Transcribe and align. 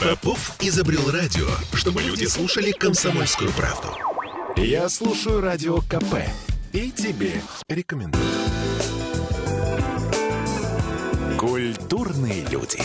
Попов 0.00 0.56
изобрел 0.60 1.10
радио, 1.10 1.46
чтобы 1.74 2.02
люди 2.02 2.24
слушали 2.24 2.72
комсомольскую 2.72 3.50
правду. 3.52 3.88
Я 4.56 4.88
слушаю 4.88 5.40
радио 5.40 5.78
КП 5.80 6.16
и 6.72 6.90
тебе 6.90 7.40
рекомендую. 7.68 8.24
Культурные 11.38 12.44
люди. 12.46 12.82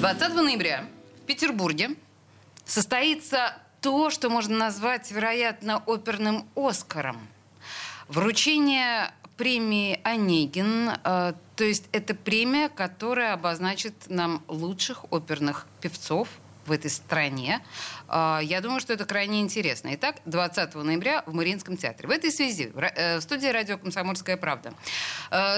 20 0.00 0.34
ноября 0.34 0.86
в 1.22 1.26
Петербурге 1.26 1.90
состоится 2.64 3.54
то, 3.80 4.10
что 4.10 4.30
можно 4.30 4.56
назвать, 4.56 5.10
вероятно, 5.10 5.82
оперным 5.86 6.48
«Оскаром». 6.54 7.28
Вручение 8.08 9.12
премии 9.36 10.00
«Онегин», 10.02 10.90
э, 11.04 11.32
то 11.56 11.64
есть 11.64 11.84
это 11.92 12.14
премия, 12.14 12.68
которая 12.68 13.34
обозначит 13.34 13.94
нам 14.08 14.42
лучших 14.48 15.04
оперных 15.12 15.66
певцов 15.80 16.28
в 16.66 16.72
этой 16.72 16.90
стране. 16.90 17.62
Э, 18.08 18.40
я 18.42 18.60
думаю, 18.60 18.80
что 18.80 18.92
это 18.92 19.04
крайне 19.04 19.40
интересно. 19.40 19.90
Итак, 19.92 20.16
20 20.24 20.74
ноября 20.76 21.22
в 21.26 21.34
Мариинском 21.34 21.76
театре. 21.76 22.08
В 22.08 22.10
этой 22.10 22.32
связи 22.32 22.70
в 22.74 22.78
э, 22.78 23.20
студии 23.20 23.46
радио 23.46 23.78
«Комсомольская 23.78 24.36
правда» 24.36 24.72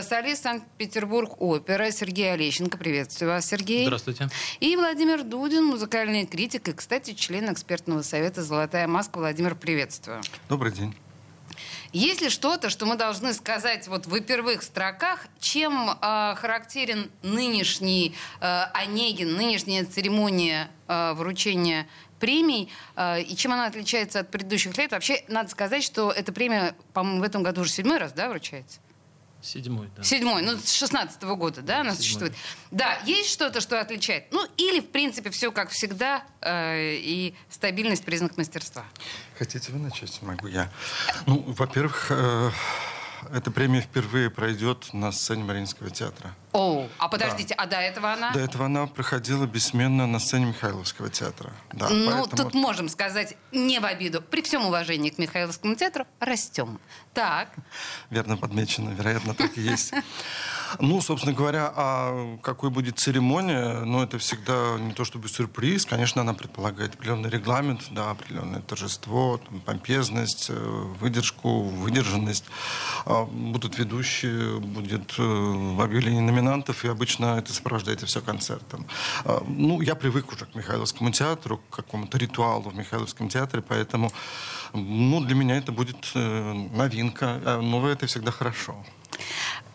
солист 0.02 0.42
Санкт-Петербург 0.42 1.40
опера 1.40 1.90
Сергей 1.90 2.32
Олещенко. 2.32 2.78
Приветствую 2.78 3.30
вас, 3.30 3.46
Сергей. 3.46 3.84
Здравствуйте. 3.84 4.28
И 4.60 4.76
Владимир 4.76 5.22
Дудин, 5.22 5.64
музыкальный 5.64 6.26
критик 6.26 6.68
и, 6.68 6.72
кстати, 6.72 7.14
член 7.14 7.52
экспертного 7.52 8.02
совета 8.02 8.42
«Золотая 8.42 8.86
маска». 8.88 9.18
Владимир, 9.18 9.54
приветствую. 9.54 10.20
Добрый 10.48 10.72
день. 10.72 10.94
Есть 11.92 12.20
ли 12.20 12.28
что-то, 12.28 12.68
что 12.68 12.84
мы 12.84 12.96
должны 12.96 13.32
сказать 13.32 13.88
вот 13.88 14.06
в 14.06 14.20
первых 14.20 14.62
строках, 14.62 15.26
чем 15.40 15.90
э, 15.90 16.34
характерен 16.36 17.10
нынешний 17.22 18.14
э, 18.40 18.62
Онегин, 18.74 19.36
нынешняя 19.36 19.86
церемония 19.86 20.70
э, 20.86 21.14
вручения 21.14 21.86
премий, 22.20 22.70
э, 22.94 23.22
и 23.22 23.34
чем 23.36 23.52
она 23.52 23.66
отличается 23.66 24.20
от 24.20 24.30
предыдущих 24.30 24.76
лет? 24.76 24.92
Вообще, 24.92 25.24
надо 25.28 25.48
сказать, 25.48 25.82
что 25.82 26.10
эта 26.10 26.30
премия, 26.32 26.74
по-моему, 26.92 27.20
в 27.20 27.22
этом 27.22 27.42
году 27.42 27.62
уже 27.62 27.70
седьмой 27.70 27.98
раз, 27.98 28.12
да, 28.12 28.28
вручается? 28.28 28.80
Седьмой, 29.40 29.88
да. 29.96 30.02
Седьмой, 30.02 30.42
ну, 30.42 30.56
с 30.58 30.72
шестнадцатого 30.72 31.36
года, 31.36 31.62
да, 31.62 31.80
она 31.80 31.90
седьмой. 31.90 32.02
существует. 32.02 32.34
Да, 32.72 32.98
есть 33.04 33.30
что-то, 33.30 33.60
что 33.60 33.80
отличает? 33.80 34.32
Ну, 34.32 34.44
или, 34.56 34.80
в 34.80 34.88
принципе, 34.90 35.30
все 35.30 35.52
как 35.52 35.70
всегда, 35.70 36.24
э, 36.40 36.96
и 36.96 37.34
стабильность 37.48 38.04
признак 38.04 38.36
мастерства. 38.36 38.84
Хотите 39.38 39.70
вы 39.70 39.78
начать? 39.78 40.20
Могу 40.22 40.48
я. 40.48 40.70
Ну, 41.26 41.44
во-первых, 41.46 42.06
э, 42.10 42.50
эта 43.32 43.50
премия 43.50 43.80
впервые 43.80 44.30
пройдет 44.30 44.92
на 44.92 45.12
сцене 45.12 45.44
Мариинского 45.44 45.90
театра. 45.90 46.34
О, 46.52 46.88
а 46.98 47.08
подождите, 47.08 47.54
а 47.54 47.66
до 47.66 47.76
этого 47.76 48.12
она? 48.12 48.30
До 48.32 48.40
этого 48.40 48.66
она 48.66 48.86
проходила 48.86 49.46
бессменно 49.46 50.06
на 50.06 50.18
сцене 50.18 50.46
Михайловского 50.46 51.10
театра. 51.10 51.52
Да, 51.72 51.88
ну, 51.88 52.10
поэтому- 52.10 52.50
тут 52.50 52.54
можем 52.54 52.88
сказать, 52.88 53.36
не 53.52 53.78
в 53.80 53.84
обиду, 53.84 54.22
при 54.22 54.42
всем 54.42 54.66
уважении 54.66 55.10
к 55.10 55.18
Михайловскому 55.18 55.74
театру, 55.74 56.06
растем. 56.20 56.80
Так, 57.14 57.50
Верно 58.10 58.36
подмечено, 58.36 58.90
вероятно, 58.90 59.34
так 59.34 59.56
и 59.58 59.60
есть. 59.60 59.92
Ну, 60.80 61.00
собственно 61.00 61.34
говоря, 61.34 61.72
а 61.74 62.38
какой 62.42 62.70
будет 62.70 62.98
церемония, 62.98 63.80
ну, 63.84 64.02
это 64.02 64.18
всегда 64.18 64.78
не 64.78 64.92
то 64.92 65.04
чтобы 65.04 65.28
сюрприз. 65.28 65.86
Конечно, 65.86 66.20
она 66.22 66.34
предполагает 66.34 66.94
определенный 66.94 67.30
регламент, 67.30 67.82
да, 67.90 68.10
определенное 68.10 68.60
торжество, 68.60 69.38
там, 69.38 69.60
помпезность, 69.60 70.46
э, 70.50 70.54
выдержку, 71.00 71.62
выдержанность. 71.62 72.44
А, 73.06 73.24
Будут 73.24 73.78
ведущие, 73.78 74.58
будет 74.60 75.14
э, 75.18 75.76
объявление 75.80 76.22
номинантов, 76.22 76.84
и 76.84 76.88
обычно 76.88 77.38
это 77.38 77.52
сопровождается 77.52 78.06
все 78.06 78.20
концертом. 78.20 78.86
А, 79.24 79.42
Ну, 79.46 79.80
я 79.80 79.94
привык 79.94 80.32
уже 80.32 80.46
к 80.46 80.54
Михайловскому 80.54 81.10
театру, 81.10 81.58
к 81.70 81.76
какому-то 81.76 82.18
ритуалу 82.18 82.70
в 82.70 82.76
Михайловском 82.76 83.28
театре, 83.28 83.62
поэтому, 83.66 84.12
ну, 84.72 85.20
для 85.20 85.34
меня 85.34 85.56
это 85.56 85.72
будет 85.72 86.10
э, 86.14 86.52
новинка. 86.72 87.58
Новое 87.62 87.92
это 87.92 88.06
всегда 88.06 88.30
хорошо. 88.30 88.84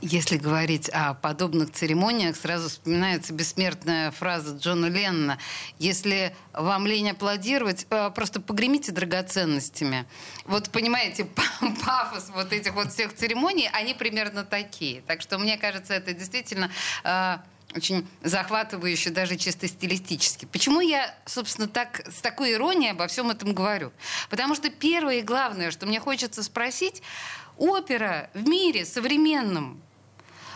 Если 0.03 0.38
говорить 0.38 0.90
о 0.90 1.14
подобных 1.14 1.72
церемониях, 1.72 2.36
сразу 2.36 2.68
вспоминается 2.68 3.34
бессмертная 3.34 4.12
фраза 4.12 4.56
Джона 4.58 4.88
Леннона. 4.88 5.38
Если 5.80 6.36
вам 6.52 6.86
лень 6.86 7.12
аплодировать, 7.12 7.88
э, 7.90 8.12
просто 8.14 8.41
погремите 8.41 8.91
драгоценностями. 8.91 10.06
Вот 10.44 10.69
понимаете, 10.72 11.25
пафос 11.86 12.30
вот 12.34 12.52
этих 12.52 12.74
вот 12.74 12.91
всех 12.91 13.16
церемоний, 13.16 13.69
они 13.72 13.94
примерно 13.94 14.44
такие. 14.44 15.02
Так 15.03 15.22
что 15.22 15.38
мне 15.38 15.58
кажется, 15.58 15.94
это 15.94 16.14
действительно 16.14 16.70
э, 17.06 17.38
очень 17.74 18.06
захватывающе 18.24 19.09
даже 19.09 19.38
чисто 19.38 19.70
стилистически. 19.70 20.46
Почему 20.46 20.81
я, 20.81 21.16
собственно, 21.25 21.70
так, 21.70 22.06
с 22.12 22.20
такой 22.20 22.53
иронией 22.53 22.91
обо 22.91 23.08
всем 23.08 23.31
этом 23.31 23.53
говорю? 23.53 23.94
Потому 24.30 24.53
что 24.56 24.70
первое 24.70 25.20
и 25.20 25.22
главное, 25.22 25.72
что 25.72 25.85
мне 25.85 26.02
хочется 26.02 26.44
спросить, 26.44 27.02
опера 27.58 28.30
в 28.34 28.47
мире 28.47 28.85
современном, 28.85 29.81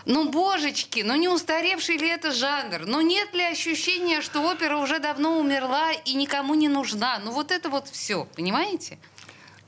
ну, 0.08 0.30
божечки, 0.30 1.02
ну 1.04 1.14
не 1.16 1.28
устаревший 1.28 1.98
ли 1.98 2.08
это 2.08 2.32
жанр? 2.32 2.86
Ну 2.86 3.02
нет 3.02 3.34
ли 3.34 3.42
ощущения, 3.44 4.22
что 4.22 4.40
опера 4.40 4.78
уже 4.78 4.98
давно 5.00 5.38
умерла 5.38 5.92
и 5.92 6.14
никому 6.14 6.54
не 6.54 6.68
нужна? 6.68 7.20
Ну 7.22 7.30
вот 7.32 7.50
это 7.50 7.68
вот 7.68 7.88
все, 7.88 8.24
понимаете? 8.34 8.98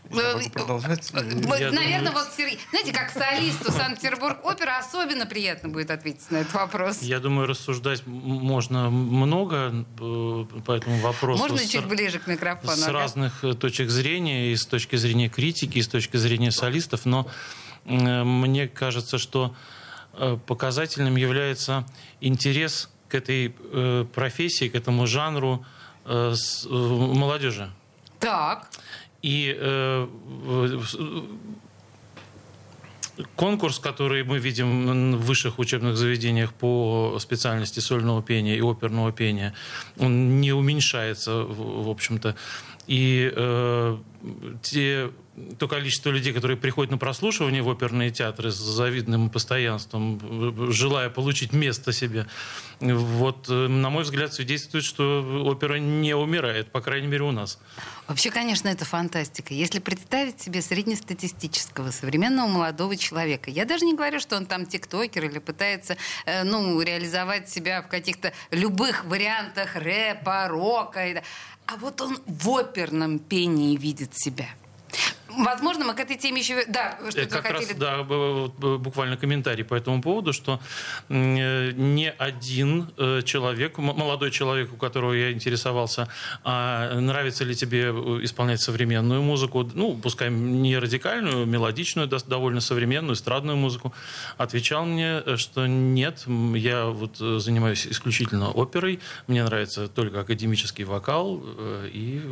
Продолжать? 0.09 1.11
Э, 1.13 1.23
вот, 1.45 1.61
Я 1.61 1.71
наверное, 1.71 2.11
думаю- 2.11 2.25
вот 2.25 2.35
Сергей, 2.37 2.59
знаете, 2.71 2.93
как 2.93 3.11
солисту 3.11 3.71
Санкт-Петербург 3.71 4.39
опера 4.43 4.79
особенно 4.79 5.27
приятно 5.27 5.69
будет 5.69 5.91
ответить 5.91 6.29
на 6.31 6.39
этот 6.39 6.55
вопрос. 6.55 7.03
Я 7.03 7.21
думаю, 7.21 7.47
рассуждать 7.47 8.05
можно 8.07 8.91
много 8.91 9.85
э, 10.01 10.45
по 10.65 10.73
этому 10.73 10.99
вопросу. 11.01 11.41
Можно 11.43 11.59
с- 11.59 11.69
чуть 11.69 11.85
ближе 11.85 12.19
к 12.19 12.27
микрофону? 12.27 12.73
с 12.77 12.83
ага? 12.83 12.93
разных 12.93 13.45
э, 13.45 13.53
точек 13.53 13.91
зрения, 13.91 14.53
и 14.53 14.57
с 14.57 14.65
точки 14.67 14.97
зрения 14.97 15.29
критики, 15.29 15.79
и 15.79 15.83
с 15.83 15.89
точки 15.89 16.17
зрения 16.17 16.51
солистов, 16.51 17.05
но 17.05 17.29
э, 17.85 18.25
мне 18.25 18.67
кажется, 18.67 19.19
что 19.19 19.55
э, 19.55 19.80
показательным 20.47 21.17
является 21.17 21.85
интерес 22.21 22.91
к 23.09 23.15
этой 23.15 23.55
э, 23.73 24.05
профессии, 24.15 24.69
к 24.69 24.75
этому 24.75 25.07
жанру 25.07 25.65
э, 26.05 26.35
э, 26.35 26.69
молодежи. 26.69 27.71
Так, 28.19 28.71
И 29.23 29.55
э, 29.59 30.09
конкурс, 33.37 33.79
который 33.79 34.25
мы 34.25 34.39
видим 34.39 35.17
в 35.17 35.27
высших 35.27 35.59
учебных 35.59 35.97
заведениях 35.97 36.53
по 36.53 37.19
специальности 37.19 37.81
сольного 37.81 38.23
пения 38.23 38.57
и 38.57 38.63
оперного 38.63 39.13
пения, 39.13 39.55
он 39.99 40.41
не 40.41 40.53
уменьшается, 40.53 41.43
в, 41.43 41.85
в 41.85 41.89
общем-то. 41.89 42.35
И 42.87 43.31
э, 43.35 43.99
те, 44.63 45.11
то 45.59 45.69
количество 45.69 46.11
людей, 46.11 46.33
которые 46.33 46.57
приходят 46.57 46.91
на 46.91 46.99
прослушивание 46.99 47.63
в 47.63 47.69
оперные 47.69 48.11
театры 48.11 48.51
с 48.51 48.57
завидным 48.57 49.31
постоянством, 49.31 50.73
желая 50.73 51.09
получить 51.09 51.53
место 51.53 51.93
себе, 51.93 52.27
вот, 52.81 53.49
э, 53.49 53.69
на 53.69 53.91
мой 53.91 54.05
взгляд, 54.05 54.33
свидетельствует, 54.33 54.85
что 54.85 55.45
опера 55.45 55.77
не 55.77 56.15
умирает, 56.15 56.71
по 56.73 56.81
крайней 56.81 57.07
мере, 57.07 57.25
у 57.25 57.33
нас. 57.33 57.59
Вообще, 58.09 58.31
конечно, 58.31 58.69
это 58.69 58.85
фантастика. 58.85 59.55
Если 59.55 59.79
представить 59.79 60.41
себе 60.41 60.63
среднестатистического 60.63 61.91
современного 61.91 62.49
молодого 62.49 62.97
человека, 62.97 63.51
я 63.51 63.65
даже 63.65 63.85
не 63.85 63.95
говорю, 63.95 64.21
что 64.21 64.37
он 64.37 64.47
там 64.47 64.67
тиктокер 64.67 65.25
или 65.25 65.39
пытается 65.39 65.97
э, 66.27 66.45
ну, 66.45 66.81
реализовать 66.81 67.49
себя 67.49 67.83
в 67.83 67.89
каких-то 67.89 68.33
любых 68.51 69.05
вариантах 69.05 69.77
рэпа, 69.77 70.49
рока. 70.49 71.23
А 71.73 71.77
вот 71.77 72.01
он 72.01 72.19
в 72.27 72.57
оперном 72.57 73.21
пении 73.21 73.77
видит 73.77 74.11
себя. 74.13 74.49
Возможно, 75.39 75.85
мы 75.85 75.95
к 75.95 76.01
этой 76.01 76.17
теме 76.17 76.41
еще... 76.41 76.65
Да, 76.67 76.99
что 77.11 77.27
как 77.27 77.51
раз, 77.51 77.63
хотели... 77.63 77.79
да, 77.79 78.03
б- 78.03 78.49
б- 78.49 78.79
буквально 78.79 79.17
комментарий 79.17 79.65
по 79.65 79.75
этому 79.75 80.03
поводу, 80.03 80.33
что 80.33 80.61
э, 81.09 81.73
не 81.73 82.11
один 82.11 82.91
э, 82.97 83.23
человек, 83.25 83.79
молодой 83.79 84.31
человек, 84.31 84.73
у 84.73 84.77
которого 84.77 85.13
я 85.13 85.33
интересовался, 85.33 86.09
а 86.45 86.99
нравится 86.99 87.45
ли 87.45 87.55
тебе 87.55 87.91
э, 87.91 88.19
исполнять 88.23 88.61
современную 88.61 89.23
музыку, 89.23 89.69
ну, 89.75 89.97
пускай 89.97 90.31
не 90.31 90.77
радикальную, 90.79 91.47
мелодичную, 91.47 92.09
довольно 92.09 92.61
современную, 92.61 93.15
эстрадную 93.15 93.57
музыку, 93.57 93.93
отвечал 94.39 94.85
мне, 94.85 95.23
что 95.37 95.67
нет, 95.67 96.25
я 96.55 96.87
вот 96.87 97.19
занимаюсь 97.19 97.87
исключительно 97.87 98.51
оперой, 98.51 99.01
мне 99.27 99.45
нравится 99.45 99.89
только 99.89 100.21
академический 100.21 100.85
вокал, 100.85 101.43
и 101.87 102.23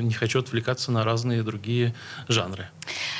не 0.00 0.14
хочу 0.14 0.38
отвлекаться 0.38 0.92
на 0.92 1.04
разные 1.04 1.42
другие 1.42 1.94
жанры. 2.28 2.45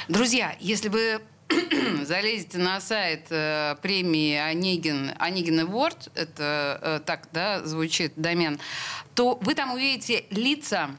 Друзья, 0.09 0.57
если 0.61 0.89
вы 0.89 1.21
залезете 2.05 2.59
на 2.59 2.81
сайт 2.81 3.27
э, 3.31 3.77
премии 3.83 4.37
Онегин, 4.37 5.13
Онегин 5.19 5.61
Award, 5.61 6.11
это 6.15 6.79
э, 6.83 7.01
так, 7.05 7.29
да, 7.33 7.65
звучит 7.65 8.13
домен, 8.17 8.59
то 9.15 9.39
вы 9.41 9.55
там 9.55 9.73
увидите 9.73 10.25
лица 10.31 10.91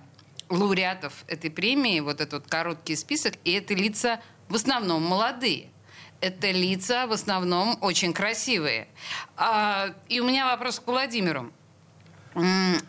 лауреатов 0.50 1.26
этой 1.28 1.52
премии, 1.52 2.00
вот 2.00 2.22
этот 2.22 2.48
короткий 2.48 2.96
список, 2.96 3.34
и 3.44 3.52
это 3.52 3.74
лица 3.74 4.22
в 4.50 4.56
основном 4.56 5.04
молодые. 5.04 5.70
это 6.22 6.50
лица 6.50 7.06
в 7.06 7.12
основном 7.12 7.78
очень 7.82 8.14
красивые. 8.14 8.88
А, 9.36 9.94
и 10.08 10.20
у 10.20 10.26
меня 10.26 10.48
вопрос 10.48 10.80
к 10.80 10.88
Владимиру. 10.88 11.52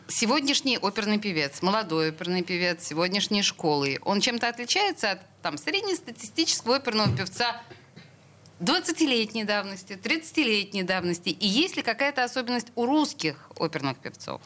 Сегодняшний 0.09 0.79
оперный 0.79 1.19
певец, 1.19 1.63
молодой 1.63 2.11
оперный 2.11 2.43
певец 2.43 2.87
сегодняшней 2.87 3.43
школы, 3.43 3.99
он 4.05 4.21
чем-то 4.21 4.49
отличается 4.49 5.13
от 5.13 5.21
там, 5.43 5.57
среднестатистического 5.57 6.77
оперного 6.77 7.17
певца 7.17 7.63
20-летней 8.61 9.45
давности, 9.45 9.93
30-летней 9.93 10.83
давности? 10.83 11.29
И 11.29 11.47
есть 11.47 11.77
ли 11.77 11.83
какая-то 11.83 12.25
особенность 12.25 12.69
у 12.75 12.87
русских 12.87 13.51
оперных 13.57 13.99
певцов? 13.99 14.41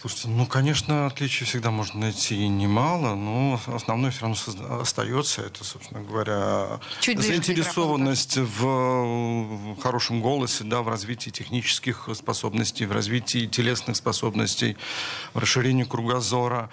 Слушайте, 0.00 0.28
ну, 0.28 0.46
конечно, 0.46 1.06
отличий 1.06 1.44
всегда 1.44 1.72
можно 1.72 1.98
найти 1.98 2.46
немало, 2.46 3.16
но 3.16 3.60
основное 3.66 4.12
все 4.12 4.20
равно 4.22 4.36
остается. 4.80 5.42
Это, 5.42 5.64
собственно 5.64 6.02
говоря, 6.02 6.78
Чуть 7.00 7.18
заинтересованность 7.18 8.36
в 8.36 9.76
хорошем 9.82 10.20
голосе, 10.20 10.62
да, 10.62 10.82
в 10.82 10.88
развитии 10.88 11.30
технических 11.30 12.08
способностей, 12.14 12.86
в 12.86 12.92
развитии 12.92 13.46
телесных 13.46 13.96
способностей, 13.96 14.76
в 15.34 15.38
расширении 15.40 15.82
кругозора. 15.84 16.70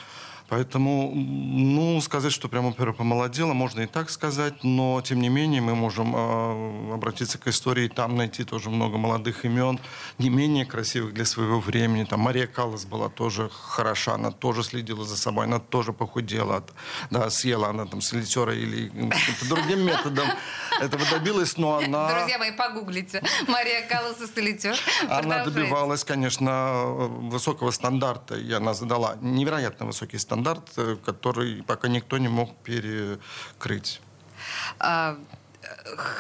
Поэтому, 0.47 1.11
ну, 1.15 1.99
сказать, 2.01 2.31
что 2.31 2.47
прямо 2.47 2.69
опера 2.69 2.93
помолодела, 2.93 3.53
можно 3.53 3.81
и 3.81 3.87
так 3.87 4.11
сказать, 4.11 4.63
но, 4.63 5.01
тем 5.01 5.19
не 5.19 5.29
менее, 5.29 5.59
мы 5.59 5.73
можем 5.73 6.15
э, 6.15 6.93
обратиться 6.93 7.39
к 7.39 7.47
истории, 7.47 7.87
там 7.87 8.15
найти 8.15 8.43
тоже 8.43 8.69
много 8.69 8.97
молодых 8.97 9.43
имен, 9.45 9.79
не 10.19 10.29
менее 10.29 10.65
красивых 10.65 11.15
для 11.15 11.25
своего 11.25 11.59
времени. 11.59 12.03
Там 12.03 12.19
Мария 12.19 12.45
Каллас 12.45 12.85
была 12.85 13.09
тоже 13.09 13.49
хороша, 13.51 14.13
она 14.13 14.29
тоже 14.29 14.63
следила 14.63 15.03
за 15.03 15.17
собой, 15.17 15.45
она 15.45 15.59
тоже 15.59 15.93
похудела, 15.93 16.63
да, 17.09 17.29
съела 17.31 17.69
она 17.69 17.85
там 17.85 18.01
солитера 18.01 18.53
или 18.53 18.89
каким-то 18.89 19.49
другим 19.49 19.83
методом 19.83 20.27
этого 20.79 21.03
добилась, 21.09 21.57
но 21.57 21.77
она... 21.77 22.19
Друзья 22.19 22.37
мои, 22.37 22.51
погуглите. 22.51 23.23
Мария 23.47 23.87
Каллас 23.87 24.21
и 24.21 24.27
солитер. 24.27 24.77
Она 25.09 25.43
добивалась, 25.43 26.03
конечно, 26.03 26.83
высокого 26.85 27.71
стандарта, 27.71 28.35
и 28.35 28.51
она 28.51 28.75
задала 28.75 29.17
невероятно 29.21 29.87
высокий 29.87 30.19
стандарт 30.19 30.34
стандарт, 30.35 30.69
э, 30.77 30.97
который 31.05 31.63
пока 31.63 31.87
никто 31.87 32.17
не 32.17 32.27
мог 32.27 32.55
перекрыть. 32.57 34.01
А, 34.79 35.17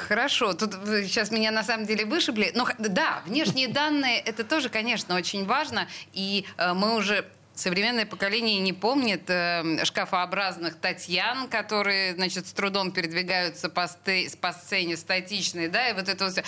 Хорошо, 0.07 0.53
тут 0.53 0.73
сейчас 1.03 1.29
меня 1.29 1.51
на 1.51 1.63
самом 1.63 1.85
деле 1.85 2.05
вышибли. 2.05 2.51
Но 2.55 2.67
да, 2.79 3.21
внешние 3.27 3.67
данные 3.67 4.19
это 4.19 4.43
тоже, 4.43 4.69
конечно, 4.69 5.15
очень 5.15 5.45
важно. 5.45 5.87
И 6.13 6.45
э, 6.57 6.73
мы 6.73 6.95
уже 6.95 7.25
Современное 7.55 8.05
поколение 8.05 8.59
не 8.59 8.73
помнит 8.73 9.29
э, 9.29 9.85
шкафообразных 9.85 10.75
Татьян, 10.75 11.47
которые, 11.47 12.13
значит, 12.15 12.47
с 12.47 12.51
трудом 12.51 12.91
передвигаются 12.91 13.69
по, 13.69 13.87
сте, 13.87 14.29
по 14.41 14.51
сцене 14.51 14.97
статичные, 14.97 15.69
да, 15.69 15.87
и 15.87 15.93
вот 15.93 16.09
это 16.09 16.29
все. 16.29 16.43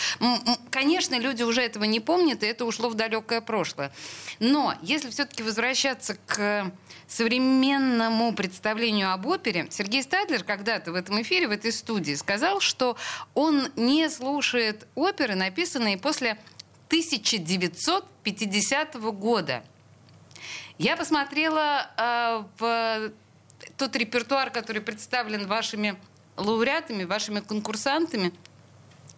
Конечно, 0.70 1.18
люди 1.18 1.44
уже 1.44 1.62
этого 1.62 1.86
не 1.86 2.02
помнят, 2.02 2.44
и 2.44 2.48
это 2.48 2.66
ушло 2.66 2.90
в 2.90 2.96
далекое 2.96 3.40
прошлое. 3.40 3.94
Но 4.40 4.74
если 4.82 5.10
все-таки 5.10 5.44
возвращаться 5.44 6.18
к 6.26 6.74
современному 7.08 8.34
представлению 8.34 9.14
об 9.14 9.28
опере, 9.28 9.68
Сергей 9.70 10.04
Стадлер 10.04 10.44
когда-то 10.44 10.92
в 10.92 10.96
этом 10.96 11.22
эфире, 11.22 11.48
в 11.48 11.52
этой 11.52 11.72
студии, 11.72 12.16
сказал, 12.16 12.60
что 12.60 12.98
он 13.34 13.70
не 13.78 14.10
слушает 14.10 14.86
оперы, 14.94 15.36
написанные 15.36 15.98
после 15.98 16.38
1950 16.90 18.96
года. 19.14 19.64
Я 20.78 20.96
посмотрела 20.96 21.90
э, 21.98 22.44
в 22.60 23.12
тот 23.78 23.96
репертуар, 23.96 24.50
который 24.52 24.82
представлен 24.82 25.48
вашими 25.48 25.98
лауреатами, 26.36 27.04
вашими 27.04 27.40
конкурсантами, 27.40 28.32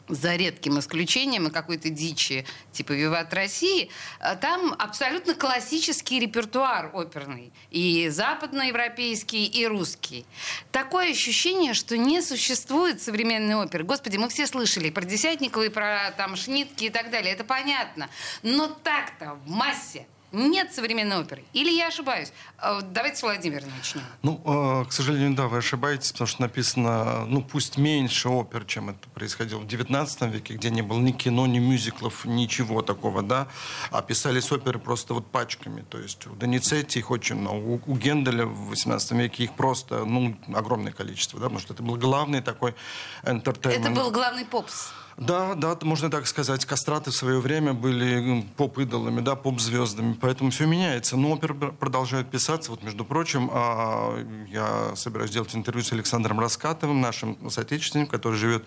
за 0.09 0.35
редким 0.35 0.79
исключением 0.79 1.47
и 1.47 1.51
какой-то 1.51 1.89
дичи 1.89 2.45
типа 2.71 2.93
«Виват 2.93 3.33
России», 3.33 3.89
э, 4.19 4.35
там 4.35 4.75
абсолютно 4.77 5.35
классический 5.35 6.19
репертуар 6.19 6.89
оперный. 6.93 7.53
И 7.69 8.09
западноевропейский, 8.09 9.45
и 9.45 9.67
русский. 9.67 10.25
Такое 10.71 11.11
ощущение, 11.11 11.73
что 11.73 11.97
не 11.97 12.21
существует 12.21 13.01
современной 13.01 13.55
оперы. 13.55 13.83
Господи, 13.83 14.17
мы 14.17 14.29
все 14.29 14.47
слышали 14.47 14.89
про 14.89 15.05
Десятникова 15.05 15.63
и 15.63 15.69
про 15.69 16.11
там 16.17 16.35
Шнитки 16.35 16.85
и 16.85 16.89
так 16.89 17.11
далее. 17.11 17.33
Это 17.33 17.43
понятно. 17.43 18.09
Но 18.41 18.67
так-то 18.67 19.35
в 19.45 19.49
массе 19.49 20.07
нет 20.31 20.73
современной 20.73 21.17
оперы. 21.17 21.43
Или 21.53 21.71
я 21.71 21.87
ошибаюсь? 21.87 22.31
А, 22.57 22.81
давайте 22.81 23.17
с 23.17 23.23
Владимира 23.23 23.65
начнем. 23.77 24.01
Ну, 24.21 24.41
э, 24.45 24.85
к 24.85 24.91
сожалению, 24.91 25.35
да, 25.35 25.47
вы 25.47 25.57
ошибаетесь, 25.57 26.11
потому 26.11 26.27
что 26.27 26.41
написано, 26.41 27.25
ну, 27.25 27.41
пусть 27.41 27.77
меньше 27.77 28.29
опер, 28.29 28.65
чем 28.65 28.89
это 28.89 29.09
происходило 29.09 29.59
в 29.59 29.65
XIX 29.65 30.29
веке, 30.29 30.55
где 30.55 30.69
не 30.69 30.81
было 30.81 30.99
ни 30.99 31.11
кино, 31.11 31.47
ни 31.47 31.59
мюзиклов, 31.59 32.25
ничего 32.25 32.81
такого, 32.81 33.21
да, 33.21 33.47
а 33.91 34.01
писались 34.01 34.51
оперы 34.51 34.79
просто 34.79 35.13
вот 35.13 35.27
пачками. 35.27 35.81
То 35.89 35.97
есть 35.97 36.27
у 36.27 36.35
Доницетти 36.35 36.99
их 36.99 37.11
очень 37.11 37.35
много, 37.35 37.57
у, 37.57 37.81
у 37.85 37.95
Генделя 37.95 38.45
в 38.45 38.71
XVIII 38.71 39.17
веке 39.17 39.43
их 39.45 39.53
просто, 39.53 40.05
ну, 40.05 40.37
огромное 40.53 40.91
количество, 40.91 41.39
да, 41.39 41.45
потому 41.45 41.59
что 41.59 41.73
это 41.73 41.83
был 41.83 41.95
главный 41.95 42.41
такой 42.41 42.75
entertainment. 43.23 43.79
Это 43.79 43.89
был 43.89 44.11
главный 44.11 44.45
попс. 44.45 44.91
Да, 45.19 45.53
да, 45.55 45.77
можно 45.81 46.09
так 46.09 46.27
сказать. 46.27 46.65
Кастраты 46.65 47.11
в 47.11 47.15
свое 47.15 47.39
время 47.39 47.73
были 47.73 48.45
поп-идолами, 48.55 49.19
да, 49.19 49.35
поп-звездами, 49.35 50.17
поэтому 50.19 50.49
все 50.49 50.65
меняется. 50.65 51.17
Но 51.17 51.31
оперы 51.31 51.53
продолжают 51.53 52.31
писаться. 52.31 52.71
Вот, 52.71 52.83
между 52.83 53.03
прочим, 53.03 53.49
а, 53.51 54.17
я 54.49 54.95
собираюсь 54.95 55.31
сделать 55.31 55.53
интервью 55.53 55.83
с 55.83 55.91
Александром 55.91 56.39
Раскатовым, 56.39 57.01
нашим 57.01 57.49
соотечественником, 57.49 58.11
который 58.11 58.37
живет, 58.37 58.63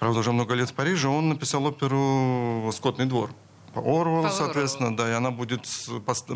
правда, 0.00 0.20
уже 0.20 0.32
много 0.32 0.54
лет 0.54 0.70
в 0.70 0.74
Париже. 0.74 1.08
Он 1.08 1.28
написал 1.28 1.64
оперу 1.64 2.68
«Скотный 2.72 3.06
двор». 3.06 3.30
Орвелл, 3.78 4.30
соответственно, 4.30 4.96
да, 4.96 5.10
и 5.10 5.12
она 5.12 5.30
будет 5.30 5.66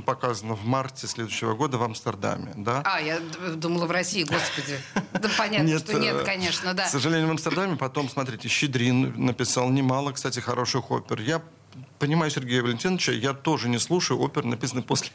показана 0.04 0.54
в 0.54 0.64
марте 0.64 1.06
следующего 1.06 1.54
года 1.54 1.78
в 1.78 1.82
Амстердаме, 1.82 2.52
да. 2.56 2.82
А, 2.84 3.00
я 3.00 3.18
думала 3.54 3.86
в 3.86 3.90
России, 3.90 4.24
господи. 4.24 4.78
Да 5.12 5.28
понятно, 5.36 5.66
нет, 5.66 5.80
что 5.80 5.98
нет, 5.98 6.16
э, 6.16 6.24
конечно, 6.24 6.74
да. 6.74 6.86
К 6.86 6.90
сожалению, 6.90 7.28
в 7.28 7.30
Амстердаме 7.32 7.76
потом, 7.76 8.08
смотрите, 8.08 8.48
Щедрин 8.48 9.24
написал 9.24 9.68
немало, 9.70 10.12
кстати, 10.12 10.40
хороших 10.40 10.90
опер. 10.90 11.20
Я 11.20 11.42
понимаю 11.98 12.30
Сергея 12.30 12.62
Валентиновича, 12.62 13.12
я 13.12 13.32
тоже 13.32 13.68
не 13.68 13.78
слушаю 13.78 14.20
опер, 14.20 14.44
написанные 14.44 14.82
после, 14.82 15.10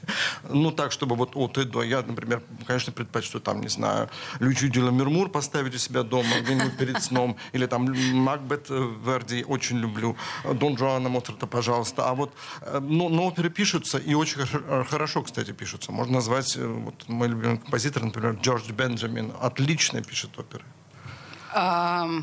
ну 0.50 0.72
так, 0.72 0.92
чтобы 0.92 1.16
вот 1.16 1.36
от 1.36 1.58
и 1.58 1.64
до. 1.64 1.84
Я, 1.84 2.02
например, 2.02 2.42
конечно, 2.66 2.94
предпочту 2.94 3.40
там, 3.40 3.62
не 3.62 3.68
знаю, 3.68 4.10
Лючу 4.40 4.68
Дюла 4.68 4.92
Мирмур 4.92 5.30
поставить 5.30 5.76
у 5.76 5.78
себя 5.78 6.04
дома 6.04 6.40
где-нибудь 6.42 6.78
перед 6.78 7.04
сном, 7.04 7.38
или 7.54 7.66
там 7.66 7.92
Макбет 8.14 8.68
э, 8.70 8.94
Верди 9.06 9.44
очень 9.44 9.78
люблю, 9.80 10.16
Дон 10.44 10.78
Жуана 10.78 11.10
Моцарта, 11.10 11.48
пожалуйста. 11.48 12.08
А 12.08 12.14
вот, 12.14 12.34
э, 12.62 12.80
ну, 12.80 13.10
но 13.10 13.28
оперы 13.28 13.50
пишутся, 13.50 13.98
и 13.98 14.14
очень 14.14 14.46
хорошо, 14.86 15.24
кстати, 15.24 15.52
пишутся. 15.52 15.92
Можно 15.92 16.16
назвать, 16.16 16.56
э, 16.56 16.66
вот 16.66 17.08
мой 17.08 17.28
любимый 17.28 17.58
композитор, 17.58 18.04
например, 18.04 18.38
Джордж 18.42 18.72
Бенджамин, 18.72 19.34
отлично 19.42 20.02
пишет 20.04 20.38
оперы. 20.38 20.64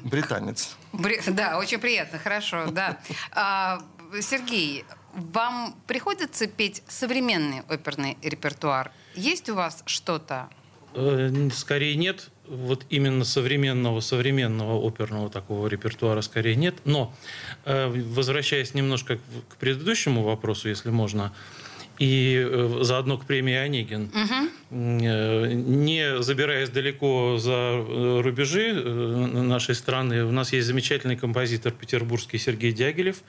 Британец. 0.05 0.77
Бри... 0.93 1.21
Да, 1.27 1.59
очень 1.59 1.79
приятно, 1.79 2.19
хорошо, 2.19 2.67
да. 2.67 2.99
А, 3.31 3.81
Сергей, 4.21 4.85
вам 5.15 5.75
приходится 5.87 6.47
петь 6.47 6.83
современный 6.89 7.63
оперный 7.69 8.19
репертуар? 8.23 8.91
Есть 9.15 9.49
у 9.49 9.55
вас 9.55 9.83
что-то? 9.87 10.49
Э, 10.95 11.49
скорее 11.55 11.97
нет. 11.97 12.29
Вот 12.47 12.85
именно 12.91 13.25
современного, 13.25 14.01
современного 14.01 14.87
оперного 14.87 15.31
такого 15.31 15.67
репертуара 15.69 16.21
скорее 16.21 16.57
нет. 16.57 16.75
Но, 16.85 17.15
э, 17.65 17.89
возвращаясь 17.89 18.75
немножко 18.75 19.19
к 19.49 19.57
предыдущему 19.57 20.23
вопросу, 20.23 20.69
если 20.69 20.91
можно, 20.91 21.33
и 21.99 22.45
э, 22.45 22.79
заодно 22.83 23.17
к 23.17 23.27
премии 23.27 23.55
Онегин. 23.55 24.11
Угу. 24.11 24.77
Не 24.77 26.23
забираясь 26.23 26.71
далеко 26.71 27.39
за 27.39 27.85
рубежи 28.23 28.73
нашей 28.75 29.75
страны, 29.75 30.25
у 30.25 30.33
нас 30.33 30.53
есть 30.53 30.67
замечательный 30.67 31.17
композитор 31.17 31.73
петербургский 31.73 32.39
Сергей 32.39 32.73
Дягилев, 32.73 33.23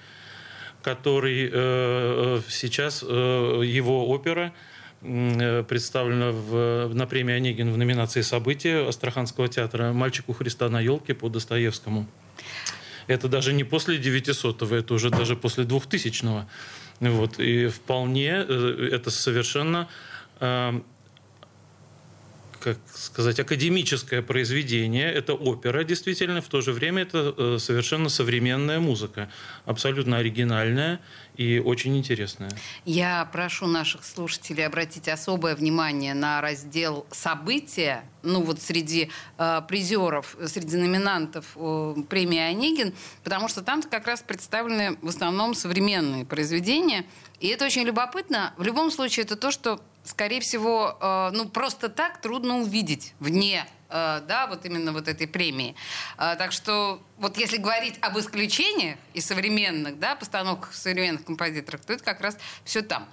который 0.84 1.50
э, 1.52 2.42
сейчас 2.50 3.04
э, 3.04 3.62
его 3.66 4.10
опера 4.10 4.54
э, 5.02 5.64
представлена 5.64 6.32
в, 6.32 6.94
на 6.94 7.08
премии 7.08 7.34
Онегин 7.34 7.72
в 7.72 7.78
номинации 7.78 8.22
«События» 8.22 8.88
Астраханского 8.88 9.48
театра 9.48 9.94
«Мальчик 9.94 10.30
у 10.30 10.34
Христа 10.34 10.70
на 10.70 10.82
елке» 10.82 11.16
по 11.16 11.30
Достоевскому. 11.30 12.06
Это 13.08 13.28
даже 13.28 13.54
не 13.54 13.64
после 13.64 13.98
900-го, 13.98 14.76
это 14.76 14.94
уже 14.94 15.10
даже 15.10 15.36
после 15.36 15.64
2000-го. 15.64 16.46
Вот, 17.00 17.40
и 17.40 17.68
вполне 17.68 18.30
это 18.30 19.10
совершенно 19.10 19.90
как 22.64 22.78
сказать, 22.96 23.40
академическое 23.40 24.22
произведение, 24.22 25.12
это 25.12 25.34
опера, 25.34 25.84
действительно, 25.84 26.42
в 26.42 26.48
то 26.48 26.62
же 26.62 26.72
время 26.72 27.02
это 27.02 27.36
э, 27.38 27.58
совершенно 27.60 28.08
современная 28.08 28.80
музыка, 28.80 29.30
абсолютно 29.66 30.18
оригинальная 30.18 31.02
и 31.36 31.60
очень 31.60 31.98
интересная. 31.98 32.52
Я 32.86 33.28
прошу 33.32 33.68
наших 33.68 34.06
слушателей 34.06 34.66
обратить 34.66 35.10
особое 35.10 35.56
внимание 35.56 36.14
на 36.14 36.40
раздел 36.40 37.06
«События», 37.12 38.06
ну 38.22 38.42
вот 38.42 38.62
среди 38.62 39.10
э, 39.38 39.62
призеров, 39.68 40.38
среди 40.46 40.78
номинантов 40.78 41.46
э, 41.56 41.96
премии 42.10 42.40
«Онегин», 42.40 42.94
потому 43.26 43.50
что 43.50 43.62
там 43.62 43.84
как 43.84 44.08
раз 44.08 44.22
представлены 44.22 44.98
в 45.02 45.10
основном 45.10 45.54
современные 45.54 46.24
произведения, 46.24 47.06
и 47.42 47.48
это 47.48 47.66
очень 47.66 47.84
любопытно. 47.84 48.54
В 48.58 48.64
любом 48.64 48.90
случае, 48.90 49.26
это 49.26 49.36
то, 49.36 49.52
что 49.52 49.82
скорее 50.04 50.42
всего, 50.42 50.98
э, 51.00 51.30
ну, 51.34 51.50
просто 51.50 51.90
так 51.90 52.22
трудно 52.22 52.60
увидеть 52.60 53.14
вне 53.20 53.66
э, 53.90 54.22
да, 54.28 54.48
вот 54.48 54.66
именно 54.66 54.92
вот 54.92 55.08
этой 55.08 55.28
премии. 55.28 55.76
Э, 56.18 56.36
так 56.38 56.52
что 56.52 57.02
вот 57.18 57.38
если 57.38 57.58
говорить 57.58 57.96
об 58.02 58.18
исключениях 58.18 58.98
и 59.14 59.22
современных, 59.22 60.00
да, 60.00 60.16
постановках 60.16 60.74
современных 60.74 61.26
композиторов, 61.26 61.82
то 61.86 61.94
это 61.94 62.04
как 62.04 62.22
раз 62.22 62.38
все 62.66 62.82
там. 62.82 63.08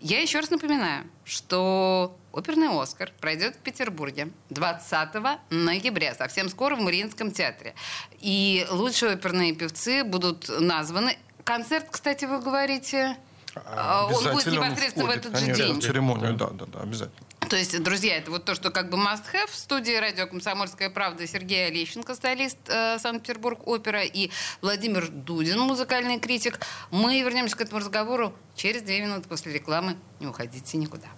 Я 0.00 0.20
еще 0.20 0.40
раз 0.40 0.50
напоминаю, 0.50 1.06
что 1.24 2.16
оперный 2.32 2.68
«Оскар» 2.68 3.12
пройдет 3.20 3.56
в 3.56 3.58
Петербурге 3.58 4.30
20 4.50 5.08
ноября, 5.50 6.14
совсем 6.14 6.48
скоро 6.48 6.76
в 6.76 6.80
Мариинском 6.80 7.32
театре. 7.32 7.74
И 8.20 8.66
лучшие 8.70 9.12
оперные 9.12 9.52
певцы 9.54 10.04
будут 10.04 10.48
названы. 10.48 11.18
Концерт, 11.44 11.88
кстати, 11.90 12.24
вы 12.24 12.40
говорите... 12.40 13.16
А, 13.54 14.06
он 14.06 14.12
будет 14.32 14.46
непосредственно 14.46 15.06
входит, 15.06 15.24
в 15.24 15.28
этот 15.28 15.32
конечно, 15.32 15.54
же 15.54 15.72
день. 15.72 15.82
церемонию, 15.82 16.34
да, 16.34 16.48
да, 16.48 16.66
да, 16.66 16.80
обязательно. 16.80 17.26
То 17.48 17.56
есть, 17.56 17.82
друзья, 17.82 18.16
это 18.16 18.30
вот 18.30 18.44
то, 18.44 18.54
что 18.54 18.70
как 18.70 18.90
бы 18.90 18.96
must 18.96 19.24
have 19.32 19.50
в 19.50 19.56
студии 19.56 19.92
радио 19.92 20.26
«Комсомольская 20.26 20.88
правда» 20.88 21.26
Сергей 21.26 21.66
Олещенко, 21.66 22.14
солист 22.14 22.58
э, 22.68 22.98
Санкт-Петербург 23.00 23.66
опера, 23.66 24.04
и 24.04 24.30
Владимир 24.60 25.08
Дудин, 25.08 25.58
музыкальный 25.58 26.20
критик. 26.20 26.60
Мы 26.92 27.20
вернемся 27.20 27.56
к 27.56 27.60
этому 27.60 27.80
разговору 27.80 28.32
через 28.54 28.82
две 28.82 29.00
минуты 29.00 29.28
после 29.28 29.52
рекламы. 29.52 29.96
Не 30.20 30.28
уходите 30.28 30.76
никуда. 30.76 31.08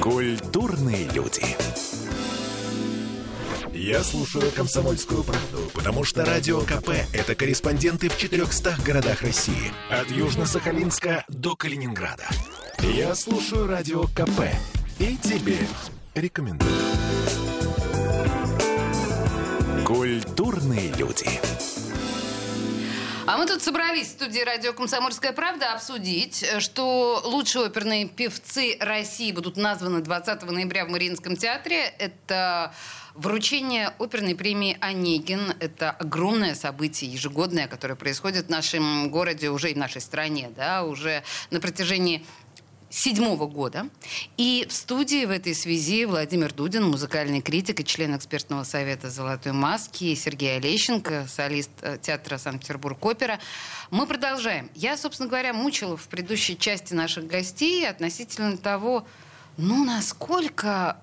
Культурные 0.00 1.08
люди. 1.08 1.42
Я 3.76 4.02
слушаю 4.02 4.50
«Комсомольскую 4.52 5.22
правду», 5.22 5.70
потому 5.74 6.02
что 6.02 6.24
«Радио 6.24 6.62
КП»— 6.62 6.92
это 7.12 7.34
корреспонденты 7.34 8.08
в 8.08 8.16
400 8.16 8.78
городах 8.82 9.20
России. 9.20 9.70
От 9.90 10.08
Южно-Сахалинска 10.08 11.24
до 11.28 11.56
Калининграда. 11.56 12.26
Я 12.80 13.14
слушаю 13.14 13.66
«Радио 13.66 14.04
КП» 14.04 14.48
и 14.98 15.18
тебе 15.18 15.58
рекомендую. 16.14 16.72
Культурные 19.84 20.94
люди. 20.94 21.28
А 23.26 23.36
мы 23.38 23.46
тут 23.46 23.60
собрались 23.60 24.06
в 24.06 24.10
студии 24.12 24.38
радио 24.38 24.72
«Комсомольская 24.72 25.32
правда» 25.32 25.74
обсудить, 25.74 26.46
что 26.60 27.20
лучшие 27.24 27.66
оперные 27.66 28.06
певцы 28.06 28.76
России 28.78 29.32
будут 29.32 29.56
названы 29.56 30.00
20 30.00 30.42
ноября 30.44 30.86
в 30.86 30.90
Мариинском 30.90 31.36
театре. 31.36 31.92
Это 31.98 32.72
Вручение 33.16 33.94
оперной 33.98 34.34
премии 34.34 34.76
«Онегин»— 34.82 35.54
это 35.60 35.90
огромное 35.90 36.54
событие 36.54 37.10
ежегодное, 37.10 37.66
которое 37.66 37.94
происходит 37.94 38.46
в 38.46 38.50
нашем 38.50 39.08
городе, 39.10 39.48
уже 39.48 39.70
и 39.70 39.74
в 39.74 39.78
нашей 39.78 40.02
стране, 40.02 40.50
да, 40.54 40.84
уже 40.84 41.22
на 41.50 41.58
протяжении 41.58 42.26
седьмого 42.90 43.46
года. 43.46 43.88
И 44.36 44.66
в 44.68 44.72
студии 44.74 45.24
в 45.24 45.30
этой 45.30 45.54
связи 45.54 46.04
Владимир 46.04 46.52
Дудин, 46.52 46.84
музыкальный 46.84 47.40
критик 47.40 47.80
и 47.80 47.84
член 47.86 48.14
экспертного 48.14 48.64
совета 48.64 49.08
«Золотой 49.08 49.52
маски», 49.52 50.04
и 50.04 50.14
Сергей 50.14 50.58
Олещенко, 50.58 51.26
солист 51.26 51.70
э, 51.80 51.96
театра 51.96 52.36
Санкт-Петербург-опера. 52.36 53.38
Мы 53.90 54.06
продолжаем. 54.06 54.70
Я, 54.74 54.98
собственно 54.98 55.30
говоря, 55.30 55.54
мучила 55.54 55.96
в 55.96 56.06
предыдущей 56.08 56.58
части 56.58 56.92
наших 56.92 57.26
гостей 57.26 57.88
относительно 57.88 58.58
того, 58.58 59.06
ну, 59.56 59.84
насколько 59.86 60.98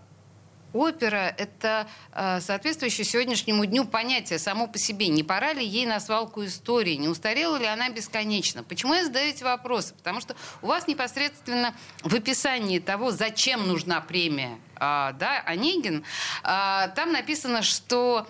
опера— 0.73 1.33
это 1.37 1.87
э, 2.11 2.41
соответствующее 2.41 3.05
сегодняшнему 3.05 3.65
дню 3.65 3.85
понятие 3.85 4.39
само 4.39 4.67
по 4.67 4.77
себе. 4.77 5.07
Не 5.07 5.23
пора 5.23 5.53
ли 5.53 5.65
ей 5.65 5.85
на 5.85 5.99
свалку 5.99 6.43
истории? 6.45 6.95
Не 6.95 7.07
устарела 7.07 7.57
ли 7.57 7.65
она 7.65 7.89
бесконечно? 7.89 8.63
Почему 8.63 8.93
я 8.93 9.05
задаю 9.05 9.29
эти 9.29 9.43
вопросы? 9.43 9.93
Потому 9.95 10.21
что 10.21 10.35
у 10.61 10.67
вас 10.67 10.87
непосредственно 10.87 11.73
в 12.01 12.13
описании 12.13 12.79
того, 12.79 13.11
зачем 13.11 13.67
нужна 13.67 14.01
премия 14.01 14.59
э, 14.75 15.13
да, 15.13 15.43
Онегин, 15.45 16.03
э, 16.43 16.89
там 16.95 17.11
написано, 17.11 17.61
что... 17.61 18.27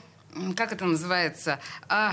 Как 0.56 0.72
это 0.72 0.86
называется? 0.86 1.60
Э, 1.90 2.12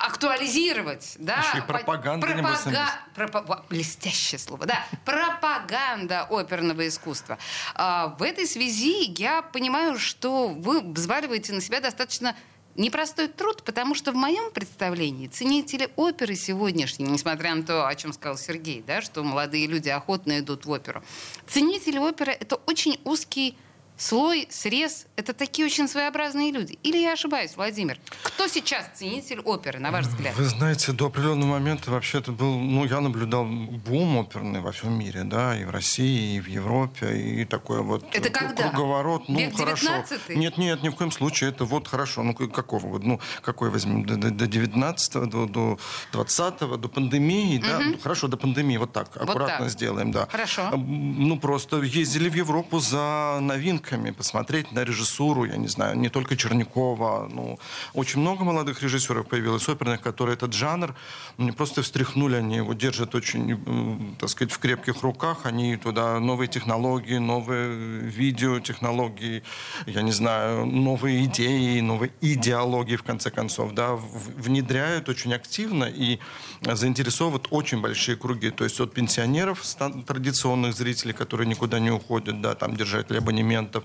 актуализировать, 0.00 1.16
да, 1.18 1.44
Еще 1.48 1.58
и 1.58 1.66
пропаганда, 1.66 2.26
пропага... 2.26 2.88
Пропа... 3.14 3.64
блестящее 3.68 4.38
слово, 4.38 4.66
да, 4.66 4.86
пропаганда 5.04 6.26
оперного 6.30 6.88
искусства. 6.88 7.38
А, 7.74 8.08
в 8.18 8.22
этой 8.22 8.46
связи 8.46 9.12
я 9.18 9.42
понимаю, 9.42 9.98
что 9.98 10.48
вы 10.48 10.80
взваливаете 10.80 11.52
на 11.52 11.60
себя 11.60 11.80
достаточно 11.80 12.34
непростой 12.76 13.28
труд, 13.28 13.62
потому 13.62 13.94
что 13.94 14.12
в 14.12 14.14
моем 14.14 14.50
представлении 14.52 15.26
ценители 15.26 15.90
оперы 15.96 16.34
сегодняшние, 16.34 17.10
несмотря 17.10 17.54
на 17.54 17.62
то, 17.62 17.86
о 17.86 17.94
чем 17.94 18.14
сказал 18.14 18.38
Сергей, 18.38 18.82
да, 18.86 19.02
что 19.02 19.22
молодые 19.22 19.66
люди 19.66 19.90
охотно 19.90 20.38
идут 20.38 20.64
в 20.64 20.70
оперу, 20.70 21.02
ценители 21.46 21.98
оперы— 21.98 22.32
это 22.40 22.56
очень 22.56 22.98
узкий 23.04 23.58
слой, 24.00 24.48
срез— 24.50 25.06
это 25.16 25.34
такие 25.34 25.66
очень 25.66 25.86
своеобразные 25.86 26.50
люди. 26.50 26.78
Или 26.82 26.98
я 26.98 27.12
ошибаюсь, 27.12 27.52
Владимир? 27.56 27.98
Кто 28.22 28.48
сейчас 28.48 28.90
ценитель 28.94 29.40
оперы, 29.40 29.78
на 29.78 29.90
ваш 29.90 30.06
взгляд? 30.06 30.34
Вы 30.36 30.44
знаете, 30.44 30.92
до 30.92 31.06
определенного 31.06 31.50
момента 31.50 31.90
вообще 31.90 32.18
это 32.18 32.32
был... 32.32 32.58
Ну, 32.58 32.84
я 32.86 33.00
наблюдал 33.00 33.44
бум 33.44 34.16
оперный 34.16 34.60
во 34.60 34.72
всем 34.72 34.98
мире, 34.98 35.24
да, 35.24 35.56
и 35.56 35.64
в 35.64 35.70
России, 35.70 36.36
и 36.36 36.40
в 36.40 36.46
Европе, 36.46 37.14
и 37.14 37.44
такой 37.44 37.82
вот... 37.82 38.04
Это 38.12 38.30
когда? 38.30 38.70
Круговорот, 38.70 39.28
ну, 39.28 39.38
Век 39.38 39.56
хорошо. 39.56 39.86
19-й? 39.86 40.36
Нет, 40.36 40.56
нет, 40.56 40.82
ни 40.82 40.88
в 40.88 40.96
коем 40.96 41.12
случае. 41.12 41.50
Это 41.50 41.64
вот 41.64 41.86
хорошо. 41.86 42.22
Ну, 42.22 42.34
какого? 42.34 42.86
Вот, 42.86 43.04
ну, 43.04 43.20
какой 43.42 43.70
возьмем? 43.70 44.06
До, 44.06 44.16
до, 44.16 44.30
до 44.30 44.44
19-го, 44.46 45.26
до, 45.26 45.46
до 45.46 45.78
20-го, 46.12 46.76
до 46.76 46.88
пандемии, 46.88 47.58
угу. 47.58 47.66
да? 47.66 47.78
Ну, 47.80 47.98
хорошо, 47.98 48.28
до 48.28 48.36
пандемии, 48.38 48.78
вот 48.78 48.92
так, 48.92 49.10
вот 49.14 49.28
аккуратно 49.28 49.66
так. 49.66 49.70
сделаем, 49.70 50.10
да. 50.10 50.26
Хорошо. 50.30 50.70
Ну, 50.76 51.38
просто 51.38 51.82
ездили 51.82 52.30
в 52.30 52.34
Европу 52.34 52.78
за 52.78 53.38
новинками 53.40 53.89
новинками, 53.90 54.10
посмотреть 54.10 54.72
на 54.72 54.84
режиссуру, 54.84 55.44
я 55.44 55.56
не 55.56 55.68
знаю, 55.68 55.96
не 55.96 56.08
только 56.08 56.36
Черникова, 56.36 57.28
ну, 57.32 57.58
очень 57.94 58.20
много 58.20 58.44
молодых 58.44 58.82
режиссеров 58.82 59.26
появилось, 59.26 59.68
оперных, 59.68 60.00
которые 60.00 60.34
этот 60.34 60.52
жанр 60.52 60.94
не 61.38 61.52
просто 61.52 61.82
встряхнули, 61.82 62.36
они 62.36 62.56
его 62.56 62.74
держат 62.74 63.14
очень, 63.14 64.16
так 64.18 64.28
сказать, 64.28 64.52
в 64.52 64.58
крепких 64.58 65.02
руках, 65.02 65.38
они 65.44 65.76
туда 65.76 66.20
новые 66.20 66.48
технологии, 66.48 67.18
новые 67.18 68.00
видеотехнологии, 68.00 69.42
я 69.86 70.02
не 70.02 70.12
знаю, 70.12 70.66
новые 70.66 71.24
идеи, 71.24 71.80
новые 71.80 72.10
идеологии, 72.20 72.96
в 72.96 73.02
конце 73.02 73.30
концов, 73.30 73.72
да, 73.72 73.96
внедряют 74.36 75.08
очень 75.08 75.34
активно 75.34 75.84
и 75.84 76.18
заинтересовывают 76.62 77.48
очень 77.50 77.80
большие 77.80 78.16
круги, 78.16 78.50
то 78.50 78.64
есть 78.64 78.80
от 78.80 78.92
пенсионеров, 78.92 79.62
традиционных 80.06 80.74
зрителей, 80.74 81.12
которые 81.12 81.46
никуда 81.46 81.80
не 81.80 81.90
уходят, 81.90 82.40
да, 82.40 82.54
там 82.54 82.76
держатели 82.76 83.18
абонементов, 83.18 83.79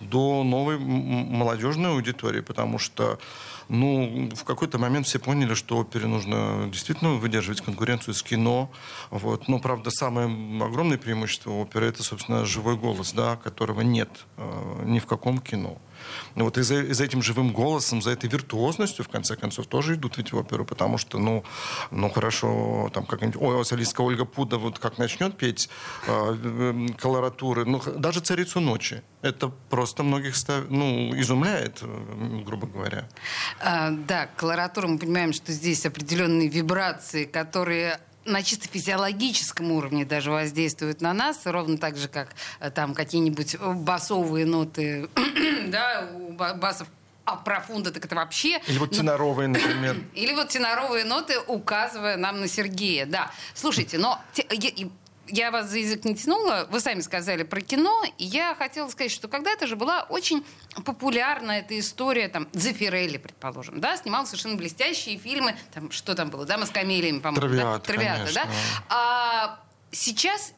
до 0.00 0.42
новой 0.44 0.78
молодежной 0.78 1.92
аудитории, 1.92 2.40
потому 2.40 2.78
что 2.78 3.18
ну, 3.68 4.30
в 4.34 4.44
какой-то 4.44 4.78
момент 4.78 5.06
все 5.06 5.18
поняли, 5.18 5.54
что 5.54 5.76
опере 5.76 6.06
нужно 6.06 6.68
действительно 6.72 7.14
выдерживать 7.14 7.60
конкуренцию 7.60 8.14
с 8.14 8.22
кино. 8.22 8.70
Вот. 9.10 9.48
Но, 9.48 9.58
правда, 9.58 9.90
самое 9.90 10.26
огромное 10.62 10.96
преимущество 10.96 11.50
оперы— 11.50 11.86
это, 11.88 12.02
собственно, 12.02 12.46
живой 12.46 12.76
голос, 12.76 13.12
да, 13.12 13.36
которого 13.36 13.82
нет 13.82 14.08
э, 14.38 14.82
ни 14.86 14.98
в 14.98 15.06
каком 15.06 15.38
кино. 15.38 15.78
Вот 16.34 16.58
и 16.58 16.62
за, 16.62 16.82
и 16.82 16.92
за 16.92 17.04
этим 17.04 17.22
живым 17.22 17.52
голосом, 17.52 18.02
за 18.02 18.10
этой 18.10 18.28
виртуозностью, 18.30 19.04
в 19.04 19.08
конце 19.08 19.36
концов, 19.36 19.66
тоже 19.66 19.94
идут 19.94 20.18
ведь 20.18 20.32
в 20.32 20.36
оперу, 20.36 20.64
потому 20.64 20.98
что, 20.98 21.18
ну, 21.18 21.44
ну 21.90 22.10
хорошо, 22.10 22.90
там 22.92 23.06
какая-нибудь, 23.06 23.40
ой, 23.40 23.64
солистка 23.64 24.02
Ольга 24.02 24.24
Пуда 24.24 24.58
вот 24.58 24.78
как 24.78 24.98
начнет 24.98 25.36
петь 25.36 25.68
э, 26.06 26.86
колоратуры, 26.98 27.64
ну, 27.64 27.80
даже 27.96 28.20
«Царицу 28.20 28.60
ночи», 28.60 29.02
это 29.22 29.48
просто 29.48 30.02
многих 30.02 30.36
став... 30.36 30.68
ну, 30.68 31.12
изумляет, 31.20 31.78
э, 31.82 32.42
грубо 32.44 32.66
говоря. 32.66 33.08
А, 33.60 33.90
да, 33.90 34.26
колоратура, 34.26 34.86
мы 34.86 34.98
понимаем, 34.98 35.32
что 35.32 35.52
здесь 35.52 35.86
определенные 35.86 36.48
вибрации, 36.48 37.24
которые 37.24 38.00
на 38.24 38.42
чисто 38.42 38.68
физиологическом 38.68 39.72
уровне 39.72 40.04
даже 40.04 40.30
воздействуют 40.30 41.00
на 41.00 41.12
нас, 41.12 41.40
ровно 41.44 41.78
так 41.78 41.96
же, 41.96 42.08
как 42.08 42.34
э, 42.60 42.70
там 42.70 42.94
какие-нибудь 42.94 43.56
басовые 43.58 44.46
ноты, 44.46 45.08
да, 45.68 46.08
у 46.14 46.32
басов 46.32 46.88
а 47.24 47.36
профунда 47.36 47.92
так 47.92 48.06
это 48.06 48.14
вообще... 48.14 48.58
Или 48.66 48.78
вот 48.78 48.92
теноровые, 48.92 49.48
например. 49.48 49.98
Или 50.14 50.32
вот 50.32 50.48
теноровые 50.48 51.04
ноты, 51.04 51.38
указывая 51.38 52.16
нам 52.16 52.40
на 52.40 52.48
Сергея, 52.48 53.04
да. 53.04 53.30
Слушайте, 53.52 53.98
но 53.98 54.18
я 55.28 55.50
вас 55.50 55.70
за 55.70 55.78
язык 55.78 56.04
не 56.04 56.14
тянула, 56.14 56.66
вы 56.70 56.80
сами 56.80 57.00
сказали 57.00 57.42
про 57.42 57.60
кино, 57.60 58.02
и 58.18 58.24
я 58.24 58.54
хотела 58.54 58.88
сказать, 58.88 59.10
что 59.12 59.28
когда-то 59.28 59.66
же 59.66 59.76
была 59.76 60.02
очень 60.08 60.44
популярна 60.84 61.52
эта 61.52 61.78
история, 61.78 62.28
там, 62.28 62.48
Дзефирелли, 62.52 63.18
предположим, 63.18 63.80
да, 63.80 63.96
снимал 63.96 64.26
совершенно 64.26 64.56
блестящие 64.56 65.18
фильмы, 65.18 65.56
там, 65.72 65.90
что 65.90 66.14
там 66.14 66.30
было, 66.30 66.44
«Дама 66.44 66.66
с 66.66 66.70
камелиями», 66.70 67.20
по-моему, 67.20 67.40
Травиата, 67.40 67.78
да? 67.78 67.78
Травиата, 67.78 68.18
конечно. 68.18 68.42
да? 68.44 68.50
А 68.88 69.60
сейчас 69.90 70.52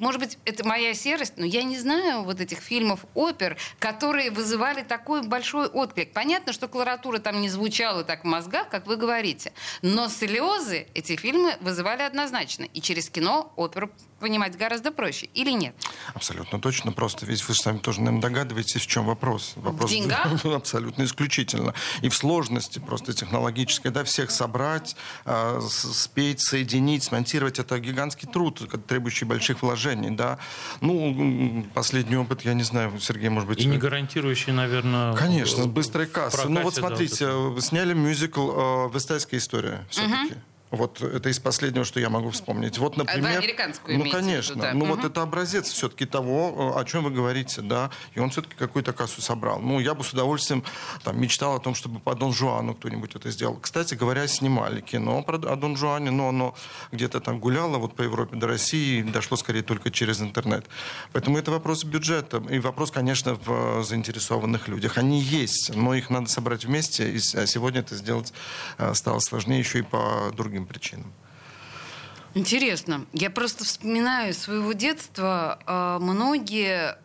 может 0.00 0.18
быть, 0.18 0.38
это 0.46 0.66
моя 0.66 0.94
серость, 0.94 1.34
но 1.36 1.44
я 1.44 1.62
не 1.62 1.78
знаю 1.78 2.22
вот 2.22 2.40
этих 2.40 2.58
фильмов 2.58 3.04
опер, 3.14 3.58
которые 3.78 4.30
вызывали 4.30 4.82
такой 4.82 5.22
большой 5.22 5.68
отклик. 5.68 6.12
Понятно, 6.14 6.54
что 6.54 6.68
кларатура 6.68 7.18
там 7.18 7.40
не 7.42 7.50
звучала 7.50 8.02
так 8.02 8.22
в 8.22 8.26
мозгах, 8.26 8.70
как 8.70 8.86
вы 8.86 8.96
говорите, 8.96 9.52
но 9.82 10.08
слезы 10.08 10.88
эти 10.94 11.16
фильмы 11.16 11.56
вызывали 11.60 12.02
однозначно. 12.02 12.64
И 12.64 12.80
через 12.80 13.10
кино 13.10 13.52
оперу 13.56 13.90
понимать 14.20 14.56
гораздо 14.56 14.92
проще, 14.92 15.26
или 15.34 15.50
нет? 15.50 15.74
Абсолютно 16.14 16.60
точно. 16.60 16.92
Просто 16.92 17.26
ведь 17.26 17.46
вы 17.48 17.54
сами 17.54 17.78
тоже, 17.78 18.00
наверное, 18.00 18.22
догадываетесь, 18.22 18.82
в 18.82 18.86
чем 18.86 19.06
вопрос. 19.06 19.54
Вопрос 19.56 19.90
В 19.90 19.92
деньгах? 19.92 20.44
Абсолютно 20.44 21.04
исключительно. 21.04 21.74
И 22.02 22.08
в 22.08 22.14
сложности 22.14 22.78
просто 22.78 23.12
технологической. 23.12 23.90
Да, 23.90 24.04
всех 24.04 24.30
собрать, 24.30 24.96
э, 25.24 25.60
спеть, 25.68 26.40
соединить, 26.40 27.04
смонтировать. 27.04 27.58
Это 27.58 27.78
гигантский 27.78 28.28
труд, 28.28 28.60
требующий 28.86 29.24
больших 29.24 29.62
вложений. 29.62 30.10
Да. 30.10 30.38
Ну, 30.80 31.66
последний 31.74 32.16
опыт, 32.16 32.42
я 32.42 32.54
не 32.54 32.62
знаю, 32.62 32.98
Сергей, 33.00 33.28
может 33.30 33.48
быть... 33.48 33.60
И 33.60 33.64
не 33.64 33.76
вы- 33.76 33.78
гарантирующий, 33.78 34.52
наверное... 34.52 35.14
Конечно, 35.14 35.62
э, 35.62 35.64
с 35.64 35.66
быстрой 35.66 36.06
в 36.06 36.12
кассы. 36.12 36.36
прокате, 36.36 36.52
ну 36.52 36.62
вот 36.62 36.74
да, 36.74 36.80
смотрите, 36.80 37.30
вот 37.30 37.58
э, 37.58 37.60
сняли 37.62 37.94
мюзикл 37.94 38.50
э, 38.50 38.90
«Вестайская 38.92 39.40
история» 39.40 39.86
все-таки. 39.90 40.34
Вот 40.70 41.02
это 41.02 41.28
из 41.28 41.40
последнего, 41.40 41.84
что 41.84 41.98
я 41.98 42.10
могу 42.10 42.30
вспомнить. 42.30 42.78
Вот, 42.78 42.96
например... 42.96 43.38
американскую 43.38 43.98
Ну, 43.98 44.04
в 44.04 44.06
виду, 44.06 44.16
конечно. 44.16 44.54
да. 44.54 44.72
Ну, 44.72 44.86
Мгм. 44.86 44.96
вот 44.96 45.04
это 45.04 45.22
образец 45.22 45.68
все-таки 45.68 46.06
того, 46.06 46.74
э, 46.76 46.80
о 46.80 46.84
чем 46.84 47.04
вы 47.04 47.10
говорите, 47.10 47.60
да. 47.60 47.90
И 48.14 48.20
он 48.20 48.30
все-таки 48.30 48.54
какую-то 48.54 48.92
кассу 48.92 49.20
собрал. 49.20 49.58
Ну, 49.60 49.80
я 49.80 49.94
бы 49.94 50.04
с 50.04 50.12
удовольствием 50.12 50.62
там, 51.02 51.20
мечтал 51.20 51.56
о 51.56 51.58
том, 51.58 51.74
чтобы 51.74 51.98
по 51.98 52.14
Дон 52.14 52.32
Жуану 52.32 52.74
кто-нибудь 52.74 53.16
это 53.16 53.30
сделал. 53.30 53.56
Кстати 53.56 53.94
говоря, 53.94 54.28
снимали 54.28 54.80
кино 54.80 55.22
про, 55.22 55.36
о 55.36 55.56
Дон 55.56 55.76
Жуане, 55.76 56.12
но 56.12 56.28
оно 56.28 56.54
где-то 56.92 57.20
там 57.20 57.40
гуляло 57.40 57.78
вот 57.78 57.96
по 57.96 58.02
Европе 58.02 58.36
до 58.36 58.46
России, 58.46 59.00
и 59.00 59.02
дошло 59.02 59.36
скорее 59.36 59.62
только 59.62 59.90
через 59.90 60.20
интернет. 60.20 60.66
Поэтому 61.12 61.36
это 61.36 61.50
вопрос 61.50 61.82
бюджета. 61.84 62.42
И 62.48 62.60
вопрос, 62.60 62.92
конечно, 62.92 63.34
в 63.34 63.80
э, 63.80 63.82
заинтересованных 63.82 64.68
людях. 64.68 64.98
Они 64.98 65.20
есть, 65.20 65.74
но 65.74 65.94
их 65.94 66.10
надо 66.10 66.28
собрать 66.28 66.64
вместе. 66.64 67.10
И 67.10 67.16
а 67.34 67.46
сегодня 67.46 67.80
это 67.80 67.96
сделать 67.96 68.32
э, 68.78 68.94
стало 68.94 69.18
сложнее 69.18 69.58
еще 69.58 69.80
и 69.80 69.82
по 69.82 70.30
другим 70.36 70.59
причинам. 70.66 71.12
Интересно. 72.34 73.06
Я 73.12 73.30
просто 73.30 73.64
вспоминаю 73.64 74.34
своего 74.34 74.72
детства 74.72 75.58
э, 75.66 75.98
многие 76.00 76.96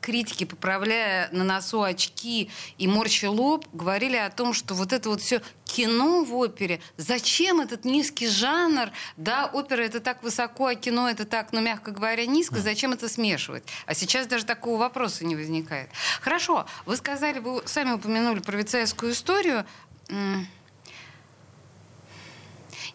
критики, 0.00 0.44
поправляя 0.44 1.28
на 1.32 1.44
носу 1.44 1.82
очки 1.82 2.50
и 2.78 2.88
морща 2.88 3.30
лоб, 3.30 3.66
говорили 3.72 4.16
о 4.16 4.30
том, 4.30 4.54
что 4.54 4.74
вот 4.74 4.92
это 4.92 5.08
вот 5.10 5.20
все 5.20 5.42
кино 5.64 6.24
в 6.24 6.34
опере, 6.34 6.80
зачем 6.96 7.60
этот 7.60 7.84
низкий 7.84 8.26
жанр, 8.26 8.90
да, 9.16 9.46
опера 9.46 9.82
это 9.82 10.00
так 10.00 10.22
высоко, 10.22 10.66
а 10.66 10.74
кино 10.74 11.08
это 11.08 11.24
так, 11.24 11.52
ну, 11.52 11.60
мягко 11.60 11.90
говоря, 11.90 12.26
низко, 12.26 12.60
зачем 12.60 12.92
это 12.92 13.08
смешивать? 13.08 13.64
А 13.86 13.94
сейчас 13.94 14.26
даже 14.26 14.44
такого 14.44 14.78
вопроса 14.78 15.24
не 15.24 15.36
возникает. 15.36 15.90
Хорошо, 16.20 16.66
вы 16.86 16.96
сказали, 16.96 17.38
вы 17.38 17.62
сами 17.66 17.92
упомянули 17.92 18.40
про 18.40 18.56
вицайскую 18.56 19.12
историю. 19.12 19.64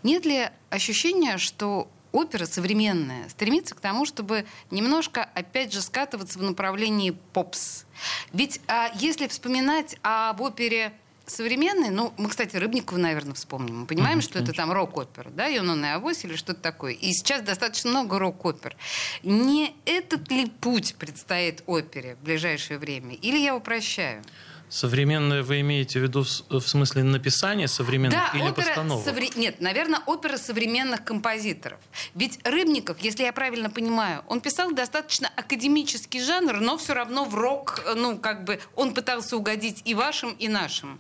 Нет 0.05 0.23
ли 0.23 0.49
ощущения, 0.69 1.39
что 1.39 1.89
опера 2.11 2.45
современная 2.45 3.27
стремится 3.27 3.73
к 3.73 3.79
тому, 3.79 4.05
чтобы 4.05 4.45
немножко, 4.69 5.27
опять 5.33 5.73
же, 5.73 5.81
скатываться 5.81 6.37
в 6.37 6.43
направлении 6.43 7.09
попс? 7.33 7.85
Ведь 8.31 8.61
а, 8.67 8.91
если 8.99 9.25
вспоминать 9.27 9.97
об 10.03 10.41
опере 10.41 10.93
современной, 11.25 11.89
ну, 11.89 12.13
мы, 12.17 12.29
кстати, 12.29 12.55
Рыбникова, 12.55 12.99
наверное, 12.99 13.33
вспомним. 13.33 13.79
Мы 13.79 13.85
понимаем, 13.87 14.19
Мгм, 14.19 14.21
что 14.21 14.37
это 14.37 14.53
там 14.53 14.71
рок-опера, 14.71 15.31
да, 15.31 15.47
Юнона 15.47 15.85
и 15.85 15.89
Авось 15.89 16.23
или 16.23 16.35
что-то 16.35 16.61
такое. 16.61 16.93
И 16.93 17.11
сейчас 17.11 17.41
достаточно 17.41 17.89
много 17.89 18.19
рок-опер. 18.19 18.77
Не 19.23 19.75
этот 19.85 20.29
ли 20.29 20.45
путь 20.45 20.93
предстоит 20.99 21.63
опере 21.65 22.15
в 22.21 22.23
ближайшее 22.23 22.77
время? 22.77 23.15
Или 23.15 23.39
я 23.39 23.55
упрощаю? 23.55 24.23
Современное 24.69 25.43
вы 25.43 25.61
имеете 25.61 25.99
в 25.99 26.03
виду 26.03 26.23
в 26.23 26.59
в 26.59 26.67
смысле 26.67 27.03
написания 27.03 27.67
современных 27.67 28.19
Да, 28.33 28.37
или 28.37 28.49
опера 28.49 28.65
постановок? 28.65 29.05
совре- 29.07 29.31
Нет, 29.37 29.61
наверное, 29.61 29.99
опера 30.05 30.37
современных 30.37 31.03
композиторов. 31.03 31.79
Ведь 32.15 32.39
Рыбников, 32.43 32.97
если 32.99 33.23
я 33.23 33.31
правильно 33.33 33.69
понимаю, 33.69 34.23
он 34.27 34.41
писал 34.41 34.71
достаточно 34.71 35.29
академический 35.35 36.19
жанр, 36.21 36.59
но 36.61 36.77
все 36.77 36.93
равно 36.93 37.25
в 37.25 37.35
рок, 37.35 37.83
э, 37.85 37.93
ну, 37.95 38.17
как 38.17 38.43
бы, 38.43 38.59
он 38.75 38.93
пытался 38.93 39.37
угодить 39.37 39.81
и 39.85 39.93
вашим, 39.93 40.31
и 40.33 40.47
нашим. 40.47 40.99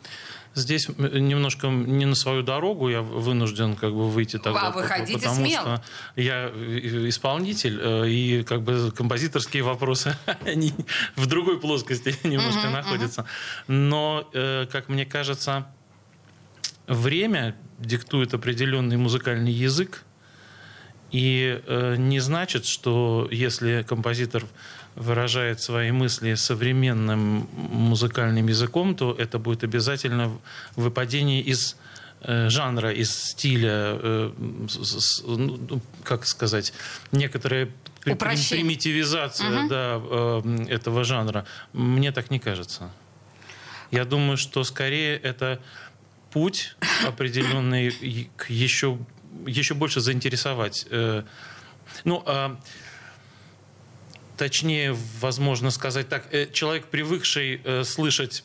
Здесь 0.55 0.87
немножко 0.87 1.67
не 1.67 2.05
на 2.05 2.15
свою 2.15 2.41
дорогу 2.41 2.87
я 2.87 3.01
вынужден 3.01 3.75
как 3.75 3.93
бы 3.93 4.09
выйти 4.09 4.37
тогда. 4.37 4.69
А, 4.69 4.71
выходите 4.71 5.19
потому 5.19 5.35
смело. 5.35 5.61
что 5.61 5.83
я 6.15 6.49
э, 6.53 7.09
исполнитель, 7.09 7.77
э, 7.81 8.09
и 8.09 8.43
как 8.43 8.61
бы 8.61 8.89
композиторские 8.95 9.63
вопросы, 9.63 10.15
они 10.45 10.73
в 11.17 11.25
другой 11.27 11.59
плоскости 11.59 12.15
немножко 12.25 12.69
находятся. 12.69 13.25
Но, 13.67 14.29
э, 14.31 14.65
как 14.71 14.87
мне 14.87 15.05
кажется, 15.05 15.67
время 16.87 17.57
диктует 17.77 18.33
определенный 18.33 18.95
музыкальный 18.95 19.51
язык, 19.51 20.03
и 21.11 21.61
э, 21.65 21.95
не 21.97 22.19
значит, 22.19 22.65
что 22.65 23.27
если 23.29 23.85
композитор 23.87 24.45
выражает 24.95 25.61
свои 25.61 25.91
мысли 25.91 26.35
современным 26.35 27.47
музыкальным 27.53 28.47
языком, 28.47 28.95
то 28.95 29.13
это 29.17 29.39
будет 29.39 29.63
обязательно 29.63 30.31
выпадение 30.75 31.41
из 31.41 31.75
э, 32.27 32.49
жанра, 32.49 32.91
из 32.91 33.11
стиля, 33.13 33.99
э, 34.01 34.31
с- 34.67 35.21
ну, 35.27 35.79
как 36.03 36.25
сказать, 36.25 36.73
некоторая 37.11 37.69
Упрощение. 38.05 38.63
примитивизация 38.65 39.49
Мгм. 39.49 39.67
да, 39.67 40.01
э, 40.01 40.65
этого 40.69 41.03
жанра. 41.03 41.45
Мне 41.73 42.11
так 42.11 42.31
не 42.31 42.39
кажется. 42.39 42.89
Я 43.91 44.05
думаю, 44.05 44.37
что 44.37 44.63
скорее 44.63 45.17
это 45.17 45.59
путь 46.31 46.75
определенный 47.05 48.29
к 48.37 48.49
еще, 48.49 48.97
еще 49.45 49.73
больше 49.75 49.99
заинтересовать. 49.99 50.87
э, 50.89 51.23
Ну, 52.05 52.23
а, 52.25 52.57
точнее, 54.37 54.95
возможно 55.19 55.71
сказать 55.71 56.09
так, 56.09 56.33
э, 56.33 56.47
человек, 56.51 56.87
привыкший 56.87 57.61
э, 57.63 57.83
слышать 57.83 58.43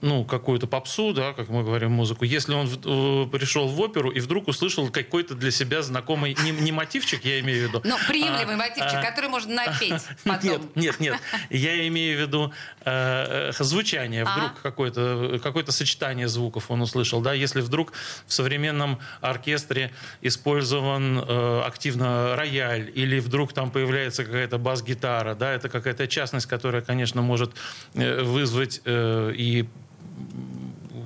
ну, 0.00 0.24
какую-то 0.24 0.66
попсу, 0.66 1.12
да, 1.12 1.32
как 1.32 1.48
мы 1.48 1.62
говорим, 1.62 1.92
музыку, 1.92 2.24
если 2.24 2.54
он 2.54 2.66
в- 2.66 3.26
э, 3.26 3.30
пришел 3.30 3.68
в 3.68 3.80
оперу 3.80 4.10
и 4.10 4.20
вдруг 4.20 4.48
услышал 4.48 4.88
какой-то 4.88 5.34
для 5.34 5.50
себя 5.50 5.82
знакомый, 5.82 6.36
не, 6.42 6.52
не 6.52 6.72
мотивчик, 6.72 7.24
я 7.24 7.40
имею 7.40 7.66
в 7.66 7.68
виду. 7.68 7.82
Но 7.84 7.96
приемлемый 8.08 8.54
а, 8.54 8.58
мотивчик, 8.58 8.94
а, 8.94 9.02
который 9.02 9.28
можно 9.28 9.54
напеть 9.54 10.02
потом. 10.24 10.70
нет, 10.74 10.98
нет, 10.98 11.00
нет. 11.00 11.20
Я 11.50 11.86
имею 11.88 12.18
в 12.18 12.20
виду 12.20 12.52
э, 12.84 13.50
э, 13.50 13.64
звучание. 13.64 14.24
А. 14.26 14.36
Вдруг 14.36 14.62
какое-то 14.62 15.38
какое 15.42 15.64
сочетание 15.66 16.28
звуков 16.28 16.70
он 16.70 16.80
услышал. 16.80 17.20
Да? 17.20 17.32
Если 17.34 17.60
вдруг 17.60 17.92
в 18.26 18.32
современном 18.32 18.98
оркестре 19.20 19.92
использован 20.22 21.18
э, 21.18 21.62
активно 21.66 22.36
рояль, 22.36 22.90
или 22.94 23.20
вдруг 23.20 23.52
там 23.52 23.70
появляется 23.70 24.24
какая-то 24.24 24.58
бас-гитара, 24.58 25.34
да, 25.34 25.52
это 25.52 25.68
какая-то 25.68 26.06
частность, 26.06 26.46
которая, 26.46 26.82
конечно, 26.82 27.22
может 27.22 27.52
э, 27.94 28.22
вызвать 28.22 28.80
э, 28.84 29.32
и 29.36 29.68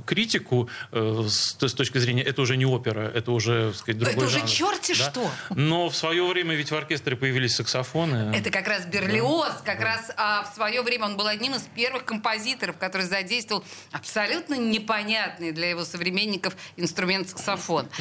критику 0.07 0.69
э, 0.93 1.25
с, 1.29 1.57
с 1.59 1.75
точки 1.75 1.99
зрения, 1.99 2.23
это 2.23 2.43
уже 2.43 2.57
не 2.57 2.67
опера, 2.67 3.11
это 3.15 3.33
уже, 3.33 3.71
так 3.71 3.77
сказать, 3.77 3.99
другой 3.99 4.15
Это 4.17 4.27
уже 4.27 4.39
жанр. 4.39 4.51
черти 4.51 4.95
Да? 4.99 5.11
что. 5.11 5.31
Но 5.51 5.89
в 5.89 5.97
свое 5.97 6.27
время 6.27 6.55
ведь 6.55 6.71
в 6.71 6.75
оркестре 6.75 7.17
появились 7.17 7.55
саксофоны. 7.57 8.35
Это 8.35 8.51
как 8.51 8.69
раз 8.69 8.87
Берлиоз, 8.87 9.63
как 9.65 9.81
раз 9.81 10.11
а, 10.17 10.45
в 10.45 10.55
свое 10.55 10.83
время 10.83 11.07
он 11.07 11.17
был 11.17 11.27
одним 11.27 11.55
из 11.55 11.63
первых 11.75 12.05
композиторов, 12.05 12.77
который 12.77 13.07
задействовал 13.07 13.65
абсолютно 13.93 14.55
непонятный 14.55 15.53
для 15.53 15.71
его 15.71 15.85
современников 15.85 16.57
инструмент 16.77 17.29
саксофон. 17.29 17.89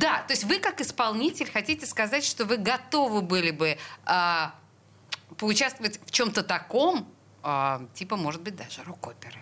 Да, 0.00 0.22
то 0.26 0.32
есть 0.32 0.44
вы 0.44 0.58
как 0.58 0.80
исполнитель 0.80 1.50
хотите 1.50 1.86
сказать, 1.86 2.24
что 2.24 2.44
вы 2.44 2.56
готовы 2.56 3.22
были 3.22 3.50
бы 3.50 3.76
а, 4.04 4.54
поучаствовать 5.36 6.00
в 6.04 6.10
чем-то 6.10 6.42
таком, 6.42 7.08
а, 7.42 7.86
типа, 7.94 8.16
может 8.16 8.42
быть, 8.42 8.56
даже 8.56 8.82
рок-оперы. 8.84 9.38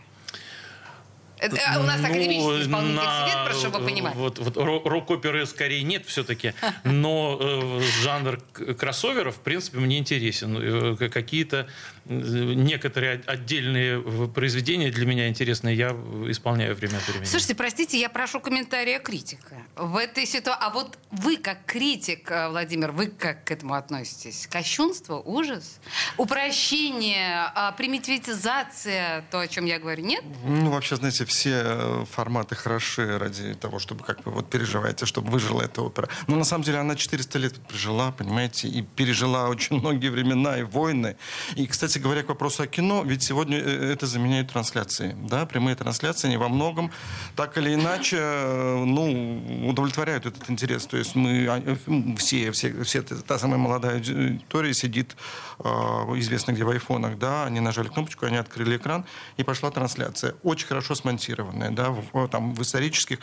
Это, 1.40 1.56
у 1.80 1.82
нас 1.84 2.00
так 2.00 2.12
лирический 2.14 2.62
исполнитель 2.62 2.94
на- 2.96 3.26
сидит, 3.28 3.44
прошу 3.44 3.70
вы 3.78 3.84
понимать. 3.86 4.14
Вот, 4.14 4.38
вот 4.38 4.56
ро- 4.56 4.82
рок-оперы 4.88 5.46
скорее 5.46 5.82
нет 5.82 6.04
все-таки, 6.06 6.54
но 6.84 7.38
э, 7.40 7.80
жанр 8.02 8.40
кроссоверов, 8.78 9.36
в 9.36 9.40
принципе, 9.40 9.78
мне 9.78 9.98
интересен. 9.98 10.56
Э, 11.02 11.08
Какие-то 11.08 11.68
э, 12.06 12.12
некоторые 12.12 13.14
от- 13.16 13.28
отдельные 13.28 14.02
э, 14.04 14.28
произведения 14.34 14.90
для 14.90 15.06
меня 15.06 15.28
интересные 15.28 15.76
я 15.76 15.90
исполняю 16.28 16.74
время 16.74 16.96
от 16.98 17.06
времени. 17.08 17.24
Слушайте, 17.26 17.54
простите, 17.54 17.98
я 18.00 18.08
прошу 18.08 18.40
комментария 18.40 18.98
критика. 18.98 19.56
В 19.76 19.96
этой 19.96 20.26
ситуации... 20.26 20.58
А 20.60 20.70
вот 20.70 20.98
вы, 21.10 21.36
как 21.36 21.64
критик, 21.66 22.30
э, 22.30 22.48
Владимир, 22.48 22.92
вы 22.92 23.06
как 23.06 23.44
к 23.44 23.50
этому 23.50 23.74
относитесь? 23.74 24.46
Кощунство, 24.50 25.16
ужас? 25.16 25.78
Упрощение, 26.16 27.50
а, 27.54 27.72
примитивизация, 27.72 29.24
то, 29.30 29.40
о 29.40 29.48
чем 29.48 29.64
я 29.66 29.78
говорю, 29.78 30.04
нет? 30.04 30.24
Ну, 30.44 30.70
вообще, 30.70 30.96
знаете, 30.96 31.24
все 31.28 31.62
э, 31.64 32.04
форматы 32.10 32.56
хороши 32.56 33.18
ради 33.18 33.54
того, 33.54 33.78
чтобы, 33.78 34.04
как 34.04 34.24
вы 34.26 34.32
вот 34.32 34.50
переживаете, 34.50 35.06
чтобы 35.06 35.30
выжила 35.30 35.62
эта 35.62 35.82
опера. 35.82 36.08
Но 36.26 36.36
на 36.36 36.44
самом 36.44 36.64
деле 36.64 36.78
она 36.78 36.96
400 36.96 37.38
лет 37.38 37.54
прожила, 37.68 38.10
понимаете, 38.10 38.68
и 38.68 38.82
пережила 38.82 39.48
очень 39.48 39.76
многие 39.80 40.08
времена 40.08 40.58
и 40.58 40.62
войны. 40.62 41.16
И, 41.54 41.66
кстати 41.66 41.98
говоря, 41.98 42.22
к 42.22 42.28
вопросу 42.28 42.62
о 42.62 42.66
кино, 42.66 43.02
ведь 43.04 43.22
сегодня 43.22 43.58
э, 43.58 43.92
это 43.92 44.06
заменяет 44.06 44.50
трансляции. 44.52 45.16
Да, 45.28 45.46
прямые 45.46 45.76
трансляции, 45.76 46.28
они 46.28 46.36
во 46.36 46.48
многом, 46.48 46.90
так 47.36 47.56
или 47.58 47.74
иначе, 47.74 48.16
э, 48.18 48.84
ну, 48.84 49.68
удовлетворяют 49.68 50.26
этот 50.26 50.50
интерес. 50.50 50.86
То 50.86 50.96
есть 50.96 51.14
мы 51.14 51.46
а, 51.48 51.76
все, 52.16 52.50
все, 52.52 52.82
все 52.82 53.02
та 53.02 53.38
самая 53.38 53.58
молодая 53.58 53.96
аудитория 53.96 54.74
сидит, 54.74 55.16
известно 55.60 56.52
где 56.52 56.64
в 56.64 56.70
айфонах, 56.70 57.18
да, 57.18 57.44
они 57.44 57.60
нажали 57.60 57.88
кнопочку, 57.88 58.26
они 58.26 58.36
открыли 58.36 58.76
экран, 58.76 59.04
и 59.36 59.42
пошла 59.42 59.70
трансляция. 59.70 60.34
Очень 60.42 60.66
хорошо 60.66 60.94
смонтированная, 61.18 61.70
да, 61.70 61.90
в, 61.90 62.28
там, 62.28 62.54
в 62.54 62.62
исторических 62.62 63.18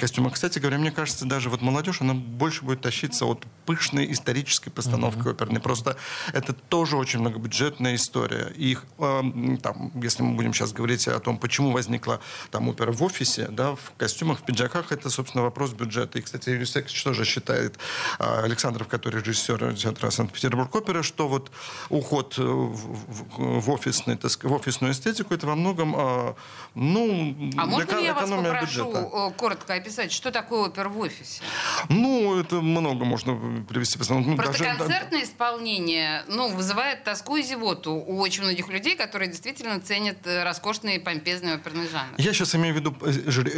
костюмах. 0.00 0.34
Кстати 0.34 0.58
говоря, 0.58 0.78
мне 0.78 0.90
кажется, 0.90 1.24
даже 1.26 1.50
вот 1.50 1.62
молодежь, 1.62 2.00
она 2.00 2.14
больше 2.14 2.64
будет 2.64 2.80
тащиться 2.80 3.26
от 3.26 3.44
пышной 3.66 4.10
исторической 4.12 4.70
постановки 4.70 5.28
оперной. 5.28 5.60
Просто 5.60 5.96
это 6.32 6.52
тоже 6.52 6.96
очень 6.96 7.20
многобюджетная 7.20 7.94
история. 7.96 8.52
И 8.56 8.76
э, 8.98 9.04
м, 9.04 9.56
там, 9.58 9.90
если 10.02 10.22
мы 10.22 10.34
будем 10.36 10.54
сейчас 10.54 10.72
говорить 10.72 11.08
о 11.08 11.18
том, 11.18 11.38
почему 11.38 11.72
возникла 11.72 12.20
там 12.50 12.68
опера 12.68 12.92
в 12.92 13.02
офисе, 13.02 13.48
да, 13.50 13.74
в 13.74 13.92
костюмах, 13.96 14.40
в 14.40 14.42
пиджаках, 14.44 14.92
это, 14.92 15.10
собственно, 15.10 15.44
вопрос 15.44 15.72
бюджета. 15.72 16.18
И, 16.18 16.22
кстати, 16.22 16.50
Юрий 16.50 16.66
тоже 17.04 17.24
считает, 17.24 17.78
а, 18.18 18.42
Александров, 18.44 18.88
который 18.88 19.20
режиссер 19.20 19.74
театра 19.74 20.10
Санкт-Петербург 20.10 20.74
опера, 20.74 21.02
что 21.02 21.28
вот 21.28 21.50
уход 21.88 22.34
э, 22.38 22.42
в, 22.42 22.74
в- 22.76 23.60
в 23.60 23.70
офисный, 23.70 24.18
в 24.18 24.52
офисную 24.52 24.92
эстетику, 24.92 25.34
это 25.34 25.46
во 25.46 25.54
многом, 25.54 25.94
а, 25.96 26.34
ну, 26.74 27.23
А 27.56 27.66
можно 27.66 27.98
я 27.98 28.14
вас 28.14 28.28
попрошу 28.30 28.84
бюджета. 28.90 29.10
э, 29.12 29.30
коротко 29.36 29.74
описать, 29.74 30.12
что 30.12 30.30
такое 30.30 30.68
опер 30.68 30.88
в 30.88 30.98
офисе? 30.98 31.42
Ну, 31.88 32.38
это 32.38 32.56
много 32.60 33.04
можно 33.04 33.64
привести. 33.68 33.98
Ну, 34.08 34.36
Просто 34.36 34.64
даже- 34.64 34.78
концертное 34.78 35.22
исполнение 35.22 36.24
ну, 36.28 36.48
вызывает 36.54 37.04
тоску 37.04 37.36
и 37.36 37.42
зевоту 37.42 37.92
у 37.94 38.18
очень 38.20 38.42
многих 38.42 38.68
людей, 38.68 38.96
которые 38.96 39.28
действительно 39.30 39.80
ценят 39.80 40.18
э, 40.26 40.42
роскошный 40.44 40.96
и 40.96 40.98
помпезный 40.98 41.54
оперный 41.54 41.88
жанр. 41.88 42.14
Я 42.18 42.32
сейчас 42.32 42.54
имею 42.54 42.74
в 42.74 42.78
виду 42.78 42.96
э, 43.02 43.10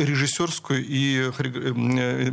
режиссерскую 0.04 0.84
и 0.84 1.30
э, 1.30 1.32
э, 1.38 2.30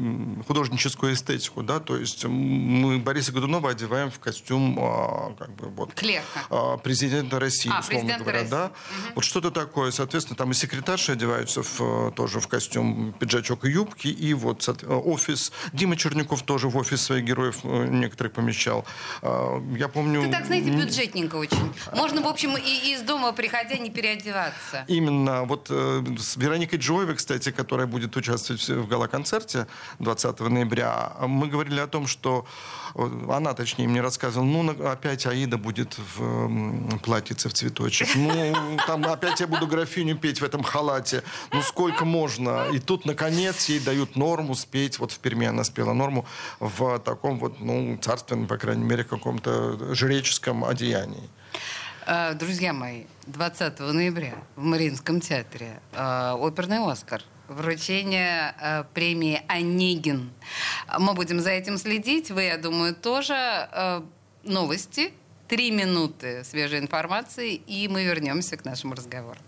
художническую 0.47 1.13
эстетику, 1.13 1.63
да, 1.63 1.79
то 1.79 1.97
есть 1.97 2.25
мы 2.25 2.99
Бориса 2.99 3.31
Годунова 3.31 3.69
одеваем 3.71 4.11
в 4.11 4.19
костюм, 4.19 4.77
а, 4.79 5.33
как 5.37 5.55
бы 5.55 5.69
вот 5.69 5.93
Клерка. 5.93 6.23
а, 6.49 6.77
президента 6.77 7.39
России, 7.39 7.71
А, 7.73 7.79
условно 7.79 8.17
говоря, 8.19 8.39
России. 8.39 8.51
да. 8.51 8.71
Вот 9.15 9.23
что-то 9.23 9.51
такое, 9.51 9.91
соответственно, 9.91 10.35
там 10.37 10.51
и 10.51 10.53
секретарши 10.53 11.11
одеваются 11.23 11.63
в, 11.63 11.81
э, 11.81 12.11
тоже 12.15 12.39
в 12.39 12.47
костюм, 12.47 13.13
пиджачок 13.19 13.65
и 13.65 13.69
юбки, 13.69 14.07
и 14.07 14.33
вот 14.33 14.67
э, 14.67 14.87
офис. 14.87 15.51
Дима 15.73 15.95
Черняков 15.95 16.43
тоже 16.43 16.67
в 16.67 16.77
офис 16.77 17.01
своих 17.01 17.23
героев 17.23 17.59
э, 17.63 17.87
некоторых 17.87 18.33
помещал. 18.33 18.85
А, 19.21 19.61
Я 19.77 19.87
помню... 19.87 20.21
Это 20.21 20.31
так, 20.31 20.45
знаете, 20.45 20.69
бюджетненько 20.69 21.35
очень. 21.37 21.73
Можно, 21.95 22.21
в 22.21 22.27
общем, 22.27 22.57
и 22.57 22.93
из 22.93 23.01
дома, 23.01 23.31
приходя, 23.31 23.77
не 23.77 23.89
переодеваться. 23.89 24.85
Именно. 24.87 25.43
Вот 25.43 25.69
с 25.69 26.37
Вероникой 26.37 26.79
Джоевой, 26.79 27.15
кстати, 27.15 27.51
которая 27.51 27.87
будет 27.87 28.15
участвовать 28.17 28.67
в 28.67 28.87
гала-концерте 28.87 29.67
20 29.99 30.39
ноября, 30.39 31.13
мы 31.27 31.47
говорили 31.47 31.79
о 31.79 31.87
том, 31.87 32.07
что 32.07 32.45
она, 33.29 33.53
точнее, 33.53 33.87
мне 33.87 34.01
рассказывала, 34.01 34.45
ну, 34.45 34.89
опять 34.89 35.25
Аида 35.25 35.57
будет 35.57 35.97
в 36.15 36.99
платьице 36.99 37.49
в 37.49 37.53
цветочек. 37.53 38.07
Ну, 38.15 38.77
там 38.87 39.05
опять 39.05 39.39
я 39.39 39.47
буду 39.47 39.67
графиню 39.67 40.17
петь 40.17 40.41
в 40.41 40.43
этом 40.43 40.63
халате. 40.63 41.12
Ну, 41.51 41.61
сколько 41.61 42.05
можно? 42.05 42.67
И 42.73 42.79
тут, 42.79 43.05
наконец, 43.05 43.65
ей 43.69 43.79
дают 43.79 44.15
норму 44.15 44.55
спеть. 44.55 44.99
Вот 44.99 45.11
в 45.11 45.19
Перми 45.19 45.47
она 45.47 45.63
спела 45.63 45.93
норму 45.93 46.25
в 46.59 46.99
таком 46.99 47.39
вот, 47.39 47.59
ну, 47.59 47.97
царственном, 48.01 48.47
по 48.47 48.57
крайней 48.57 48.83
мере, 48.83 49.03
каком-то 49.03 49.93
жреческом 49.93 50.63
одеянии. 50.65 51.29
Э, 52.05 52.33
Друзья 52.33 52.73
мои, 52.73 53.03
20 53.27 53.79
ноября 53.79 54.35
в 54.55 54.63
Мариинском 54.63 55.21
театре 55.21 55.79
э, 55.93 56.31
оперный 56.39 56.79
«Оскар». 56.79 57.21
Вручение 57.47 58.55
э, 58.59 58.83
премии 58.93 59.41
«Онегин». 59.47 60.31
Мы 60.97 61.13
будем 61.13 61.39
за 61.39 61.51
этим 61.51 61.77
следить. 61.77 62.31
Вы, 62.31 62.43
я 62.43 62.57
думаю, 62.57 62.95
тоже. 62.95 63.33
Э, 63.35 64.01
Новости. 64.43 65.13
Три 65.47 65.71
минуты 65.71 66.43
свежей 66.43 66.79
информации, 66.79 67.53
и 67.53 67.87
мы 67.87 68.03
вернемся 68.03 68.57
к 68.57 68.65
нашему 68.65 68.95
разговору. 68.95 69.39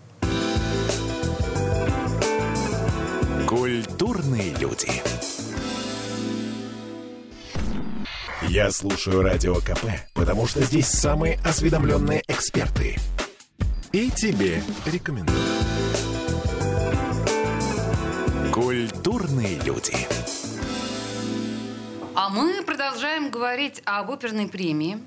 Культурные 3.57 4.53
люди. 4.55 4.91
Я 8.49 8.69
слушаю 8.69 9.21
Радио 9.21 9.55
КП, 9.55 9.85
потому 10.13 10.45
что 10.45 10.61
здесь 10.61 10.87
самые 10.87 11.39
осведомленные 11.39 12.21
эксперты. 12.27 12.97
И 13.93 14.11
тебе 14.11 14.61
рекомендую. 14.85 15.39
Культурные 18.51 19.57
люди. 19.61 19.95
А 22.13 22.27
мы 22.27 22.61
продолжаем 22.61 23.31
говорить 23.31 23.81
об 23.85 24.11
оперной 24.11 24.49
премии. 24.49 24.97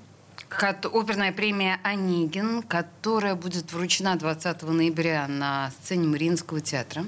Оперная 0.50 1.30
премия 1.32 1.78
«Онегин», 1.84 2.62
которая 2.62 3.34
будет 3.34 3.70
вручена 3.72 4.16
20 4.16 4.62
ноября 4.62 5.28
на 5.28 5.70
сцене 5.82 6.08
Мариинского 6.08 6.60
театра. 6.60 7.04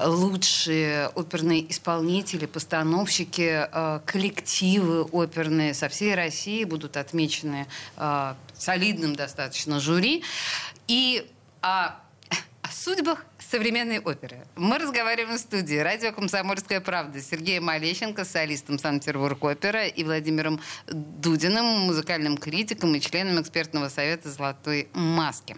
Лучшие 0.00 1.08
оперные 1.08 1.70
исполнители, 1.70 2.46
постановщики, 2.46 3.66
э, 3.70 4.00
коллективы 4.06 5.02
оперные 5.02 5.74
со 5.74 5.88
всей 5.88 6.14
России 6.14 6.62
будут 6.64 6.96
отмечены 6.96 7.66
э, 7.96 8.34
солидным 8.56 9.16
достаточно 9.16 9.80
жюри. 9.80 10.22
И 10.86 11.28
о, 11.62 11.88
о 12.62 12.68
судьбах 12.72 13.26
современной 13.52 13.98
оперы. 13.98 14.46
Мы 14.56 14.78
разговариваем 14.78 15.36
в 15.36 15.38
студии 15.38 15.76
радио 15.76 16.10
«Комсомольская 16.10 16.80
правда» 16.80 17.20
с 17.20 17.28
Сергеем 17.28 17.68
Олещенко, 17.68 18.24
солистом 18.24 18.78
Санкт-Петербург 18.78 19.44
опера, 19.44 19.86
и 19.86 20.04
Владимиром 20.04 20.58
Дудиным, 20.86 21.66
музыкальным 21.82 22.38
критиком 22.38 22.94
и 22.94 23.00
членом 23.00 23.42
экспертного 23.42 23.90
совета 23.90 24.30
«Золотой 24.30 24.88
маски». 24.94 25.54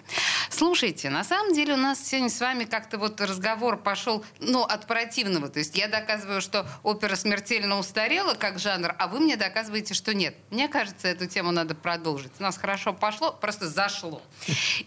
Слушайте, 0.50 1.08
на 1.08 1.22
самом 1.24 1.54
деле 1.54 1.74
у 1.74 1.76
нас 1.76 2.04
сегодня 2.04 2.30
с 2.30 2.40
вами 2.40 2.64
как-то 2.64 2.98
вот 2.98 3.20
разговор 3.20 3.76
пошел, 3.76 4.24
ну, 4.40 4.62
от 4.62 4.86
противного. 4.86 5.48
То 5.48 5.60
есть 5.60 5.76
я 5.76 5.88
доказываю, 5.88 6.40
что 6.40 6.66
опера 6.82 7.16
смертельно 7.16 7.78
устарела 7.78 8.34
как 8.34 8.58
жанр, 8.58 8.94
а 8.98 9.08
вы 9.08 9.20
мне 9.20 9.36
доказываете, 9.36 9.94
что 9.94 10.14
нет. 10.14 10.36
Мне 10.50 10.68
кажется, 10.68 11.08
эту 11.08 11.26
тему 11.26 11.52
надо 11.52 11.74
продолжить. 11.74 12.32
У 12.38 12.42
нас 12.42 12.56
хорошо 12.56 12.92
пошло, 12.92 13.32
просто 13.32 13.68
зашло. 13.68 14.20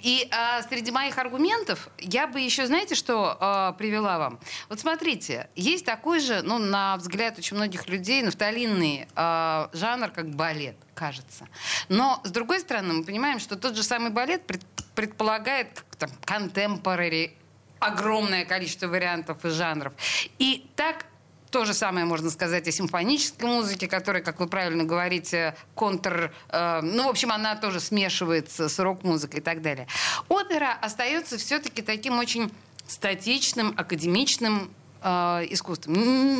И 0.04 0.28
а, 0.32 0.62
среди 0.63 0.91
моих 0.91 1.17
аргументов 1.17 1.89
я 2.00 2.28
бы 2.28 2.39
еще, 2.39 2.65
знаете, 2.65 2.96
что 2.98 3.38
а, 3.40 3.72
привела 3.74 4.18
вам? 4.18 4.40
Вот 4.70 4.80
смотрите, 4.80 5.50
есть 5.56 5.86
такой 5.86 6.20
же, 6.20 6.42
ну, 6.42 6.58
на 6.58 6.98
взгляд 6.98 7.38
очень 7.38 7.56
многих 7.56 7.88
людей, 7.88 8.22
нафталинный 8.24 9.08
а, 9.16 9.70
жанр, 9.74 10.10
как 10.10 10.30
балет, 10.30 10.76
кажется. 10.94 11.48
Но, 11.90 12.20
с 12.24 12.32
другой 12.32 12.60
стороны, 12.60 12.94
мы 12.94 13.04
понимаем, 13.04 13.40
что 13.40 13.56
тот 13.56 13.76
же 13.76 13.84
самый 13.84 14.12
балет 14.12 14.46
пред- 14.46 14.66
предполагает 14.96 15.84
как 15.90 15.96
там 15.96 16.10
contemporary, 16.26 17.32
огромное 17.80 18.46
количество 18.46 18.88
вариантов 18.88 19.46
и 19.46 19.50
жанров. 19.50 19.94
И 20.40 20.68
так 20.76 21.06
то 21.52 21.66
же 21.66 21.74
самое 21.74 22.06
можно 22.06 22.30
сказать 22.30 22.68
о 22.68 22.72
симфонической 22.72 23.48
музыке, 23.48 23.88
которая, 23.88 24.22
как 24.22 24.40
вы 24.40 24.48
правильно 24.48 24.84
говорите, 24.84 25.56
контр... 25.76 26.34
э, 26.50 26.82
ну, 26.82 27.06
в 27.06 27.10
общем, 27.10 27.32
она 27.32 27.56
тоже 27.56 27.80
смешивается 27.80 28.70
с 28.70 28.80
рок-музыкой 28.80 29.40
и 29.40 29.44
так 29.44 29.62
далее. 29.62 29.88
Опера 30.28 30.78
остается 30.82 31.38
все-таки 31.38 31.82
таким 31.82 32.20
очень 32.20 32.52
статичным, 32.88 33.73
академичным 33.78 34.71
э, 35.02 35.08
искусством. 35.50 35.95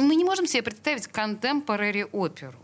Мы 0.07 0.15
не 0.15 0.23
можем 0.23 0.47
себе 0.47 0.63
представить 0.63 1.07
contemporary 1.07 2.05
оперу. 2.12 2.57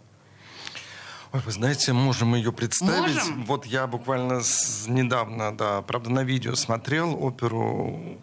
Ой, 1.33 1.41
вы 1.45 1.51
знаете, 1.51 1.93
можем 1.93 2.35
ее 2.35 2.51
представить. 2.53 3.15
Можем? 3.15 3.45
Вот 3.45 3.65
я 3.65 3.87
буквально 3.87 4.41
с- 4.41 4.85
недавно, 4.87 5.55
да, 5.55 5.81
правда, 5.81 6.11
на 6.11 6.23
видео 6.23 6.53
смотрел 6.55 7.17
оперу 7.23 8.19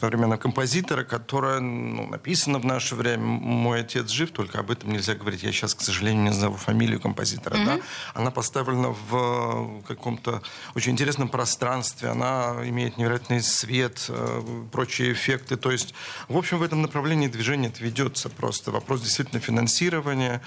современного 0.00 0.38
композитора, 0.38 1.04
которая 1.04 1.60
ну, 1.60 2.06
написана 2.06 2.58
в 2.58 2.64
наше 2.64 2.94
время. 2.94 3.24
Мой 3.24 3.80
отец 3.80 4.08
жив, 4.08 4.30
только 4.30 4.58
об 4.58 4.70
этом 4.70 4.90
нельзя 4.92 5.14
говорить. 5.14 5.42
Я 5.42 5.52
сейчас, 5.52 5.74
к 5.74 5.82
сожалению, 5.82 6.22
не 6.22 6.30
назову 6.30 6.56
фамилию 6.56 7.00
композитора. 7.00 7.56
Да? 7.64 7.80
Она 8.14 8.30
поставлена 8.30 8.94
в 9.10 9.82
каком-то 9.86 10.42
очень 10.74 10.92
интересном 10.92 11.28
пространстве. 11.28 12.08
Она 12.08 12.56
имеет 12.64 12.96
невероятный 12.96 13.42
свет, 13.42 14.06
э, 14.08 14.42
прочие 14.72 15.12
эффекты. 15.12 15.56
То 15.56 15.70
есть, 15.70 15.94
в 16.28 16.36
общем, 16.36 16.58
в 16.58 16.62
этом 16.62 16.82
направлении 16.82 17.28
движение 17.28 17.72
ведется 17.78 18.28
просто. 18.28 18.70
Вопрос 18.70 19.02
действительно 19.02 19.40
финансирования, 19.40 20.40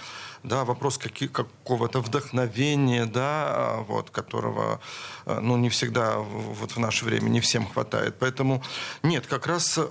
да, 0.43 0.65
вопрос 0.65 0.97
каки- 0.97 1.27
какого-то 1.27 2.01
вдохновения, 2.01 3.05
да, 3.05 3.77
вот, 3.87 4.09
которого, 4.09 4.79
э, 5.25 5.39
ну, 5.39 5.57
не 5.57 5.69
всегда 5.69 6.17
вот 6.17 6.71
в 6.71 6.79
наше 6.79 7.05
время 7.05 7.29
не 7.29 7.39
всем 7.39 7.65
хватает. 7.65 8.15
Поэтому 8.19 8.61
нет, 9.03 9.25
как 9.27 9.42
раз 9.47 9.77
э, 9.77 9.81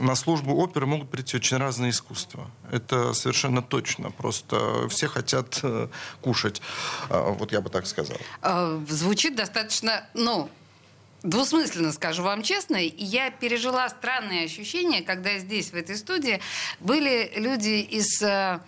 на 0.00 0.14
службу 0.14 0.56
оперы 0.56 0.86
могут 0.86 1.10
прийти 1.10 1.36
очень 1.36 1.56
разные 1.56 1.90
искусства. 1.90 2.50
Это 2.70 3.12
совершенно 3.14 3.62
точно. 3.62 4.10
Просто 4.10 4.88
все 4.88 5.08
хотят 5.08 5.60
э, 5.62 5.88
кушать. 6.20 6.62
А, 7.10 7.30
Вот 7.32 7.52
я 7.52 7.60
бы 7.60 7.70
так 7.70 7.86
сказал. 7.86 8.16
Э, 8.42 8.80
Звучит 8.88 9.36
достаточно, 9.36 10.08
ну, 10.14 10.48
двусмысленно, 11.22 11.92
скажу 11.92 12.22
вам 12.22 12.42
честно. 12.42 12.76
Я 12.76 13.30
пережила 13.30 13.88
странные 13.88 14.44
ощущения, 14.44 15.02
когда 15.02 15.38
здесь, 15.38 15.70
в 15.70 15.74
этой 15.74 15.96
студии, 15.96 16.40
были 16.80 17.32
люди 17.36 17.80
из 17.80 18.22
э, 18.22 18.60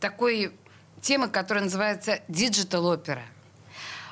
такой 0.00 0.52
темы, 1.00 1.28
которая 1.28 1.64
называется 1.64 2.20
digital 2.28 2.80
опера. 2.80 3.24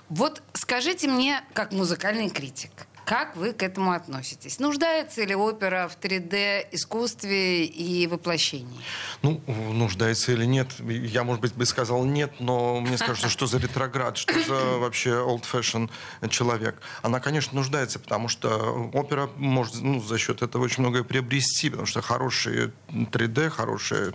Вот 0.08 0.42
скажите 0.54 1.06
мне, 1.08 1.42
как 1.54 1.72
музыкальный 1.72 2.28
критик, 2.30 2.72
как 3.10 3.34
вы 3.34 3.52
к 3.52 3.64
этому 3.64 3.90
относитесь? 3.90 4.60
Нуждается 4.60 5.24
ли 5.24 5.34
опера 5.34 5.88
в 5.88 5.98
3D 6.00 6.68
искусстве 6.70 7.64
и 7.64 8.06
воплощении? 8.06 8.80
Ну, 9.22 9.42
нуждается 9.48 10.30
или 10.30 10.44
нет, 10.44 10.68
я, 10.78 11.24
может 11.24 11.42
быть, 11.42 11.52
бы 11.54 11.66
сказал 11.66 12.04
нет, 12.04 12.34
но 12.38 12.80
мне 12.80 12.96
скажется, 12.96 13.28
что 13.28 13.48
за 13.48 13.58
ретроград, 13.58 14.16
что 14.16 14.40
за 14.44 14.78
вообще 14.78 15.10
old 15.10 15.42
fashion 15.42 15.90
человек. 16.28 16.80
Она, 17.02 17.18
конечно, 17.18 17.56
нуждается, 17.58 17.98
потому 17.98 18.28
что 18.28 18.88
опера 18.94 19.28
может 19.34 19.80
ну, 19.80 20.00
за 20.00 20.16
счет 20.16 20.42
этого 20.42 20.62
очень 20.62 20.84
многое 20.84 21.02
приобрести, 21.02 21.68
потому 21.68 21.86
что 21.86 22.02
хороший 22.02 22.70
3D, 22.92 23.50
хороший, 23.50 24.12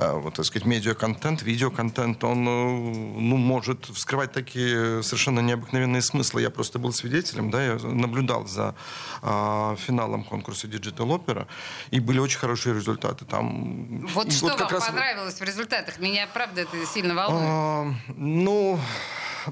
э, 0.00 0.12
вот, 0.18 0.34
так 0.34 0.44
сказать, 0.44 0.66
медиа-контент, 0.66 1.42
видеоконтент, 1.42 2.24
он 2.24 2.38
э, 2.38 3.20
ну, 3.20 3.36
может 3.36 3.84
вскрывать 3.84 4.32
такие 4.32 5.00
совершенно 5.04 5.38
необыкновенные 5.38 6.02
смыслы. 6.02 6.42
Я 6.42 6.50
просто 6.50 6.80
был 6.80 6.92
свидетелем, 6.92 7.52
да, 7.52 7.64
я 7.64 7.83
наблюдал 7.92 8.46
за 8.46 8.74
а, 9.22 9.76
финалом 9.76 10.24
конкурса 10.24 10.66
Digital 10.66 11.08
Opera, 11.08 11.46
и 11.90 12.00
были 12.00 12.18
очень 12.18 12.38
хорошие 12.38 12.74
результаты. 12.74 13.24
Там 13.24 14.06
Вот 14.06 14.32
что 14.32 14.48
как 14.48 14.60
вам 14.60 14.70
раз- 14.72 14.86
понравилось 14.86 15.40
в 15.40 15.44
результатах? 15.44 15.98
Меня, 15.98 16.26
правда, 16.32 16.62
это 16.62 16.86
сильно 16.86 17.14
волнует. 17.14 17.44
А, 17.46 17.94
ну, 18.16 18.78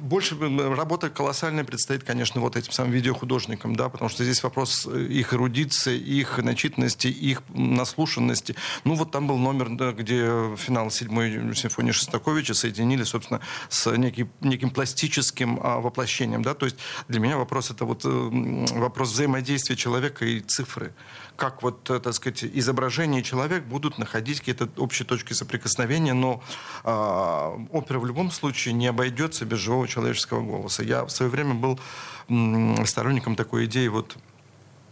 больше 0.00 0.36
работа 0.38 1.10
колоссальная 1.10 1.64
предстоит, 1.64 2.04
конечно, 2.04 2.40
вот 2.40 2.56
этим 2.56 2.72
самым 2.72 2.92
видеохудожникам, 2.92 3.76
да, 3.76 3.88
потому 3.88 4.08
что 4.08 4.24
здесь 4.24 4.42
вопрос 4.42 4.86
э, 4.90 5.02
их 5.02 5.34
эрудиции, 5.34 5.98
их 5.98 6.38
начитанности, 6.38 7.08
их 7.08 7.42
наслушанности. 7.54 8.54
Ну, 8.84 8.94
вот 8.94 9.10
там 9.10 9.26
был 9.26 9.38
номер, 9.38 9.68
да, 9.70 9.92
где 9.92 10.56
финал 10.56 10.90
седьмой 10.90 11.54
симфонии 11.54 11.92
Шостаковича 11.92 12.54
соединили, 12.54 13.04
собственно, 13.04 13.40
с 13.68 13.90
некий- 13.96 14.28
неким 14.40 14.70
пластическим 14.70 15.60
а, 15.62 15.80
воплощением, 15.80 16.42
да, 16.42 16.54
то 16.54 16.66
есть 16.66 16.76
для 17.08 17.20
меня 17.20 17.36
вопрос 17.36 17.70
это 17.70 17.84
вот 17.84 18.04
э, 18.04 18.08
вопрос 18.08 19.12
взаимодействия 19.12 19.76
человека 19.76 20.24
и 20.24 20.40
цифры. 20.40 20.92
Как 21.36 21.62
вот, 21.62 21.90
э, 21.90 22.00
так 22.00 22.14
сказать, 22.14 22.44
изображение 22.44 23.20
и 23.20 23.24
человек 23.24 23.64
будут 23.64 23.98
находить 23.98 24.40
какие-то 24.40 24.68
общие 24.76 25.06
точки 25.06 25.32
соприкосновения, 25.32 26.14
но 26.14 26.42
а, 26.84 27.58
опера 27.70 27.98
в 27.98 28.06
любом 28.06 28.30
случае 28.30 28.74
не 28.74 28.86
обойдется 28.86 29.44
без 29.44 29.58
живого 29.58 29.88
человеческого 29.88 30.42
голоса. 30.42 30.82
Я 30.82 31.04
в 31.04 31.10
свое 31.10 31.30
время 31.30 31.54
был 31.54 31.80
м, 32.28 32.84
сторонником 32.86 33.36
такой 33.36 33.66
идеи 33.66 33.88
вот 33.88 34.16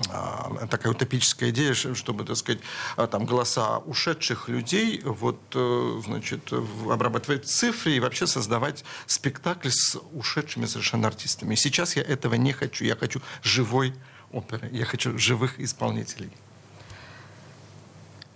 а, 0.09 0.66
такая 0.70 0.92
утопическая 0.92 1.50
идея, 1.50 1.74
чтобы, 1.74 2.24
так 2.24 2.37
сказать, 2.37 2.61
а, 2.96 3.07
там 3.07 3.26
голоса 3.26 3.79
ушедших 3.79 4.48
людей 4.48 5.03
вот, 5.05 5.38
э, 5.55 6.00
значит, 6.05 6.53
обрабатывать 6.53 7.44
в 7.44 7.48
цифре 7.48 7.96
и 7.96 8.00
вообще 8.00 8.26
создавать 8.26 8.85
спектакль 9.07 9.68
с 9.70 9.98
ушедшими 10.12 10.66
совершенно 10.66 11.09
артистами. 11.09 11.55
Сейчас 11.55 11.96
я 11.96 12.03
этого 12.03 12.35
не 12.35 12.53
хочу. 12.53 12.85
Я 12.85 12.96
хочу 12.96 13.20
живой 13.42 13.94
оперы. 14.32 14.68
Я 14.72 14.84
хочу 14.84 15.18
живых 15.18 15.60
исполнителей. 15.60 16.30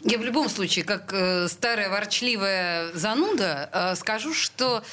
Я 0.06 0.18
в 0.18 0.22
любом 0.22 0.50
случае, 0.50 0.84
как 0.84 1.12
э, 1.14 1.48
старая 1.48 1.88
ворчливая 1.88 2.92
зануда, 2.92 3.70
э, 3.72 3.94
скажу, 3.96 4.34
что 4.34 4.84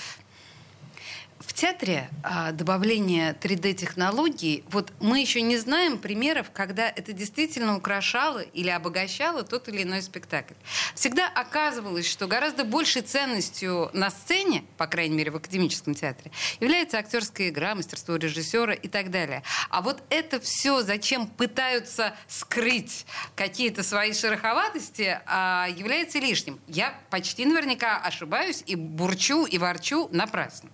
в 1.42 1.54
театре 1.54 2.10
а, 2.24 2.52
добавление 2.52 3.34
3D-технологий, 3.34 4.64
вот 4.70 4.94
мы 5.00 5.20
еще 5.20 5.42
не 5.42 5.58
знаем 5.58 5.98
примеров, 5.98 6.52
когда 6.52 6.88
это 6.90 7.14
действительно 7.14 7.78
украшало 7.78 8.40
или 8.40 8.70
обогащало 8.70 9.44
тот 9.44 9.68
или 9.68 9.84
иной 9.84 10.02
спектакль. 10.02 10.54
Всегда 10.96 11.28
оказывалось, 11.28 12.10
что 12.10 12.28
гораздо 12.28 12.64
большей 12.64 13.02
ценностью 13.02 13.90
на 13.94 14.10
сцене, 14.10 14.64
по 14.78 14.88
крайней 14.88 15.16
мере 15.16 15.32
в 15.32 15.36
академическом 15.36 15.96
театре, 15.96 16.32
является 16.60 16.98
актерская 16.98 17.50
игра, 17.50 17.76
мастерство 17.76 18.16
режиссера 18.16 18.74
и 18.74 18.88
так 18.88 19.10
далее. 19.10 19.44
А 19.70 19.82
вот 19.82 20.04
это 20.10 20.40
все, 20.40 20.82
зачем 20.82 21.28
пытаются 21.28 22.16
скрыть 22.28 23.06
какие-то 23.36 23.84
свои 23.84 24.14
шероховатости, 24.14 25.20
а, 25.26 25.68
является 25.76 26.20
лишним. 26.20 26.60
Я 26.68 27.00
почти 27.10 27.46
наверняка 27.46 27.98
ошибаюсь 27.98 28.64
и 28.66 28.76
бурчу 28.76 29.46
и 29.46 29.58
ворчу 29.58 30.08
напрасно. 30.12 30.70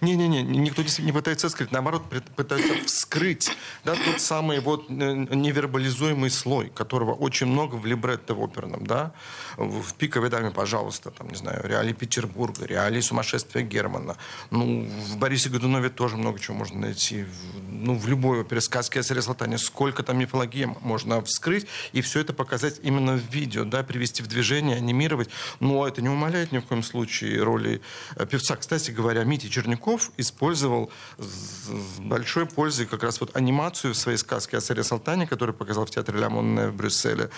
Не-не-не, 0.00 0.42
никто 0.42 0.82
действительно 0.82 1.12
не 1.12 1.18
пытается 1.18 1.48
скрыть, 1.48 1.72
наоборот, 1.72 2.02
пытаются 2.36 2.74
вскрыть 2.86 3.50
да, 3.84 3.94
тот 3.94 4.20
самый 4.20 4.60
вот 4.60 4.86
э, 4.88 4.92
невербализуемый 4.92 6.30
слой, 6.30 6.70
которого 6.74 7.14
очень 7.14 7.46
много 7.46 7.76
в 7.76 7.86
либретто 7.86 8.34
в 8.34 8.42
оперном, 8.42 8.86
да, 8.86 9.12
в 9.56 9.94
пиковой 9.94 10.30
даме, 10.30 10.50
пожалуйста, 10.50 11.10
там, 11.10 11.28
не 11.28 11.36
знаю, 11.36 11.60
реалии 11.64 11.92
Петербурга, 11.92 12.66
реалии 12.66 13.00
сумасшествия 13.00 13.62
Германа, 13.62 14.16
ну, 14.50 14.88
в 15.06 15.16
Борисе 15.16 15.48
Годунове 15.48 15.88
тоже 15.88 16.16
много 16.16 16.38
чего 16.38 16.56
можно 16.56 16.80
найти, 16.80 17.26
ну, 17.70 17.96
в 17.96 18.06
любой 18.08 18.40
опере, 18.40 18.60
сказке 18.60 19.00
о 19.00 19.02
царе 19.02 19.22
сколько 19.58 20.02
там 20.02 20.18
мифологии 20.18 20.68
можно 20.80 21.22
вскрыть, 21.22 21.66
и 21.92 22.00
все 22.00 22.20
это 22.20 22.32
показать 22.32 22.80
именно 22.82 23.14
в 23.14 23.32
видео, 23.32 23.64
да, 23.64 23.82
привести 23.82 24.22
в 24.22 24.26
движение, 24.26 24.76
анимировать, 24.76 25.28
но 25.60 25.86
это 25.86 26.02
не 26.02 26.08
умаляет 26.08 26.52
ни 26.52 26.58
в 26.58 26.62
коем 26.62 26.82
случае 26.82 27.42
роли 27.42 27.80
э, 28.16 28.26
певца. 28.26 28.56
Кстати 28.56 28.90
говоря, 28.90 29.24
Митя 29.24 29.48
Черняков 29.72 30.10
использовал 30.18 30.90
с 31.18 31.68
большой 31.98 32.46
пользой 32.46 32.86
как 32.86 33.02
раз 33.02 33.20
вот 33.20 33.36
анимацию 33.36 33.94
в 33.94 33.96
своей 33.96 34.18
сказке 34.18 34.58
о 34.58 34.60
царе 34.60 34.82
Салтане, 34.82 35.26
которую 35.26 35.54
показал 35.54 35.84
в 35.84 35.90
театре 35.90 36.18
Ля 36.18 36.28
в 36.28 36.72
Брюсселе. 36.72 37.30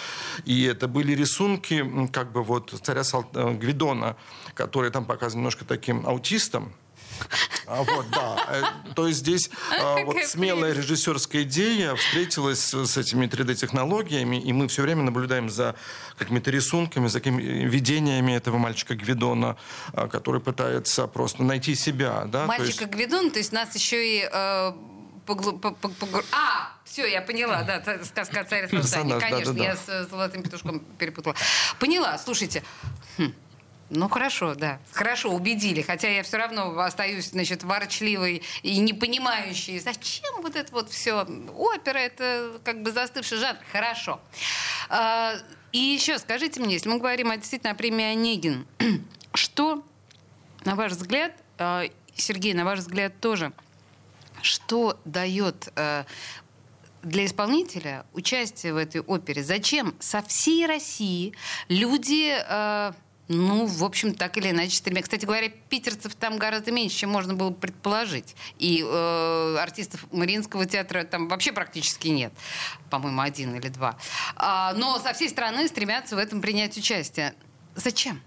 И 0.45 0.65
это 0.65 0.89
были 0.89 1.15
рисунки 1.15 2.09
как 2.13 2.33
бы 2.33 2.43
вот 2.43 2.75
царя 2.83 3.05
Сал- 3.05 3.31
э, 3.35 3.55
Гвидона, 3.55 4.17
который 4.55 4.91
там 4.91 5.05
показан 5.05 5.39
немножко 5.39 5.65
таким 5.65 6.07
аутистом, 6.07 6.73
вот, 7.67 8.07
да. 8.11 8.37
Э, 8.49 8.63
То 8.95 9.07
есть 9.09 9.21
здесь 9.21 9.51
а, 9.81 10.05
вот 10.05 10.17
смелая 10.25 10.73
режиссерская 10.73 11.43
идея 11.43 11.95
встретилась 11.95 12.73
с 12.75 12.97
этими 12.97 13.27
3D-технологиями, 13.27 14.41
и 14.41 14.53
мы 14.53 14.69
все 14.69 14.83
время 14.83 15.03
наблюдаем 15.03 15.49
за 15.51 15.75
какими-то 16.19 16.51
рисунками, 16.51 17.07
за 17.09 17.21
какими 17.21 17.43
видениями 17.43 18.33
этого 18.33 18.59
мальчика 18.59 18.95
Гвидона, 18.95 19.57
а, 19.93 20.09
который 20.09 20.41
пытается 20.41 21.07
просто 21.07 21.43
найти 21.43 21.75
себя. 21.75 22.25
Да? 22.27 22.47
То 22.47 22.53
есть- 22.63 22.81
Мальчика 22.81 22.85
Гвидон, 22.87 23.31
то 23.31 23.39
есть 23.39 23.53
нас 23.53 23.75
еще 23.75 24.19
и... 24.21 24.29
э, 24.31 24.73
поглу- 25.27 25.59
по- 25.59 25.71
по- 25.73 25.89
погру- 25.89 26.25
А, 26.33 26.73
все, 26.85 27.07
я 27.07 27.23
поняла, 27.23 27.63
да, 27.63 27.83
сказка 28.05 28.41
о 28.41 28.45
царе 28.45 28.69
Салтане. 28.69 29.19
Конечно, 29.19 29.55
да-да-да. 29.55 29.65
я 29.65 29.77
с 29.77 29.89
э, 29.89 30.07
золотым 30.11 30.43
петушком 30.43 30.81
перепутала. 30.99 31.35
Поняла, 31.81 32.19
слушайте. 32.19 32.63
Хм, 33.17 33.33
Ну 33.97 34.09
хорошо, 34.09 34.55
да, 34.55 34.81
хорошо, 34.93 35.31
убедили. 35.31 35.83
Хотя 35.83 36.09
я 36.09 36.23
все 36.25 36.37
равно 36.37 36.77
остаюсь, 36.81 37.31
значит, 37.31 37.63
ворчливой 37.63 38.43
и 38.63 38.79
не 38.79 38.93
понимающей, 38.93 39.79
зачем 39.79 40.43
вот 40.43 40.57
это 40.57 40.73
вот 40.73 40.91
все. 40.91 41.27
Опера 41.57 41.99
это 41.99 42.61
как 42.65 42.83
бы 42.83 42.91
застывший 42.91 43.39
жанр. 43.39 43.59
Хорошо. 43.71 44.21
А, 44.89 45.35
И 45.73 45.79
еще 45.79 46.19
скажите 46.19 46.61
мне, 46.61 46.75
если 46.75 46.89
мы 46.89 46.99
говорим 46.99 47.31
о, 47.31 47.37
действительно 47.37 47.71
о 47.73 47.75
премии 47.77 48.05
Онегин, 48.05 48.67
что, 49.35 49.85
на 50.65 50.75
ваш 50.75 50.93
взгляд, 50.93 51.33
а, 51.59 51.85
Сергей, 52.17 52.53
на 52.55 52.65
ваш 52.65 52.81
взгляд 52.81 53.21
тоже, 53.21 53.53
что 54.43 55.01
дает 55.05 55.69
э, 55.77 56.05
для 57.03 57.25
исполнителя 57.25 58.05
участие 58.13 58.75
в 58.75 58.77
этой 58.77 59.01
опере? 59.01 59.43
Зачем 59.43 59.95
со 60.01 60.23
всей 60.23 60.67
России 60.67 61.35
люди, 61.69 62.37
Ну, 63.29 63.67
в 63.67 63.85
общем, 63.85 64.15
так 64.15 64.37
или 64.37 64.51
иначе 64.51 64.77
стремя. 64.77 65.03
Кстати 65.03 65.25
говоря, 65.25 65.49
питерцев 65.49 66.15
там 66.15 66.37
гораздо 66.37 66.73
меньше, 66.73 66.99
чем 66.99 67.11
можно 67.11 67.35
было 67.35 67.51
предположить. 67.51 68.37
И 68.59 68.85
э, 68.85 69.57
артистов 69.59 70.07
Мариинского 70.13 70.67
театра 70.67 71.05
там 71.05 71.29
вообще 71.29 71.53
практически 71.53 72.09
нет. 72.09 72.33
По-моему, 72.91 73.23
один 73.23 73.55
или 73.55 73.69
два. 73.69 73.97
А, 74.37 74.75
но 74.75 74.99
со 74.99 75.15
всей 75.15 75.31
страны 75.31 75.69
стремятся 75.69 76.17
в 76.17 76.19
этом 76.19 76.43
принять 76.43 76.77
участие. 76.77 77.35
Зачем? 77.75 78.21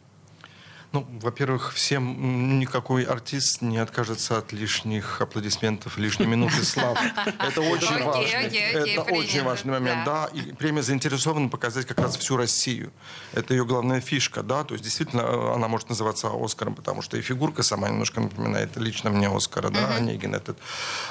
Ну, 0.93 1.06
во-первых, 1.21 1.73
всем 1.73 2.60
никакой 2.60 3.04
артист 3.04 3.62
не 3.62 3.78
откажется 3.78 4.38
от 4.38 4.54
лишних 4.54 5.21
аплодисментов, 5.21 5.97
лишней 5.97 6.28
минуты 6.28 6.63
славы. 6.63 6.97
Это 7.39 7.62
очень 7.62 8.04
важно. 8.04 8.38
Это 8.38 9.02
очень 9.02 9.43
важный 9.43 9.73
момент, 9.73 10.06
да. 10.06 10.30
И 10.34 10.54
премия 10.54 10.82
заинтересована 10.82 11.50
показать 11.50 11.86
как 11.86 12.00
раз 12.00 12.15
всю 12.15 12.38
Россию. 12.38 12.93
Это 13.34 13.54
ее 13.54 13.65
главная 13.65 14.00
фишка, 14.00 14.43
да. 14.43 14.63
То 14.63 14.76
есть 14.76 14.84
действительно 14.86 15.21
э, 15.21 15.56
она 15.56 15.67
может 15.67 15.89
называться 15.89 16.30
Оскаром, 16.34 16.73
потому 16.73 17.02
что 17.02 17.17
и 17.17 17.21
фигурка 17.21 17.63
сама 17.63 17.89
немножко 17.89 18.21
напоминает 18.21 18.78
лично 18.78 19.10
мне 19.10 19.28
Оскара, 19.28 19.69
да, 19.69 19.95
Онегин 19.95 20.36
этот. 20.36 20.58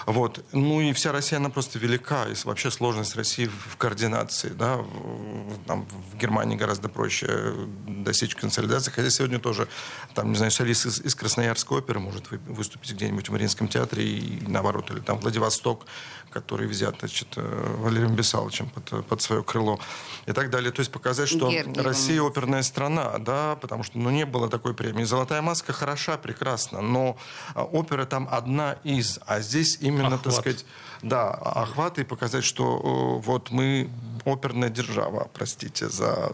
Вот. 0.07 0.43
Ну 0.53 0.81
и 0.81 0.95
вся 0.95 1.13
Россия, 1.13 1.39
она 1.39 1.51
просто 1.51 1.79
велика. 1.79 2.25
И 2.29 2.35
вообще 2.45 2.71
сложность 2.71 3.15
России 3.15 3.47
в 3.47 3.77
координации, 3.77 4.49
да. 4.49 4.79
Там 5.67 5.87
в 6.13 6.17
Германии 6.17 6.57
гораздо 6.57 6.89
проще 6.89 7.27
э, 7.29 7.67
достичь 7.87 8.35
консолидации. 8.35 8.91
Хотя 8.91 9.11
сегодня 9.11 9.39
тоже, 9.39 9.66
там, 10.15 10.31
не 10.31 10.37
знаю, 10.37 10.51
солист 10.51 10.87
из, 10.87 11.01
из 11.01 11.15
Красноярской 11.15 11.79
оперы 11.79 12.01
может 12.01 12.31
вы- 12.31 12.41
выступить 12.47 12.93
где-нибудь 12.93 13.29
в 13.29 13.33
Мариинском 13.33 13.69
театре 13.69 14.05
и 14.05 14.43
наоборот. 14.47 14.91
Или 14.91 15.01
там 15.01 15.19
Владивосток, 15.19 15.85
который 16.31 16.67
взят, 16.67 16.97
значит, 17.01 17.29
э, 17.37 17.77
Валерием 17.79 18.15
Бесаловичем 18.15 18.69
под, 18.71 19.07
под 19.07 19.23
свое 19.23 19.43
крыло 19.43 19.79
и 20.27 20.33
так 20.33 20.51
далее. 20.51 20.73
То 20.73 20.81
есть 20.81 20.91
показать, 20.91 21.29
что 21.29 21.51
Гергиевым. 21.51 21.85
Россия 21.85 22.23
оперная 22.23 22.63
страна, 22.63 23.19
да, 23.19 23.57
потому 23.57 23.83
что, 23.83 23.99
ну, 23.99 24.11
не 24.11 24.25
было 24.27 24.49
такой 24.49 24.75
премии. 24.75 25.05
«Золотая 25.05 25.43
маска» 25.43 25.73
хороша, 25.73 26.17
прекрасна, 26.17 26.81
но 26.81 27.17
а, 27.55 27.65
опера 27.65 28.07
там 28.07 28.29
одна 28.31 28.77
из, 28.85 29.21
а 29.27 29.41
здесь 29.41 29.79
именно, 29.81 30.19
так 30.19 30.29
Охват. 30.29 30.35
сказать, 30.35 30.67
да, 31.03 31.31
охват 31.31 31.99
и 31.99 32.05
показать, 32.05 32.45
что 32.45 33.19
э, 33.21 33.27
вот 33.27 33.51
мы 33.51 33.91
оперная 34.27 34.69
держава, 34.69 35.31
простите 35.33 35.89
за... 35.89 36.33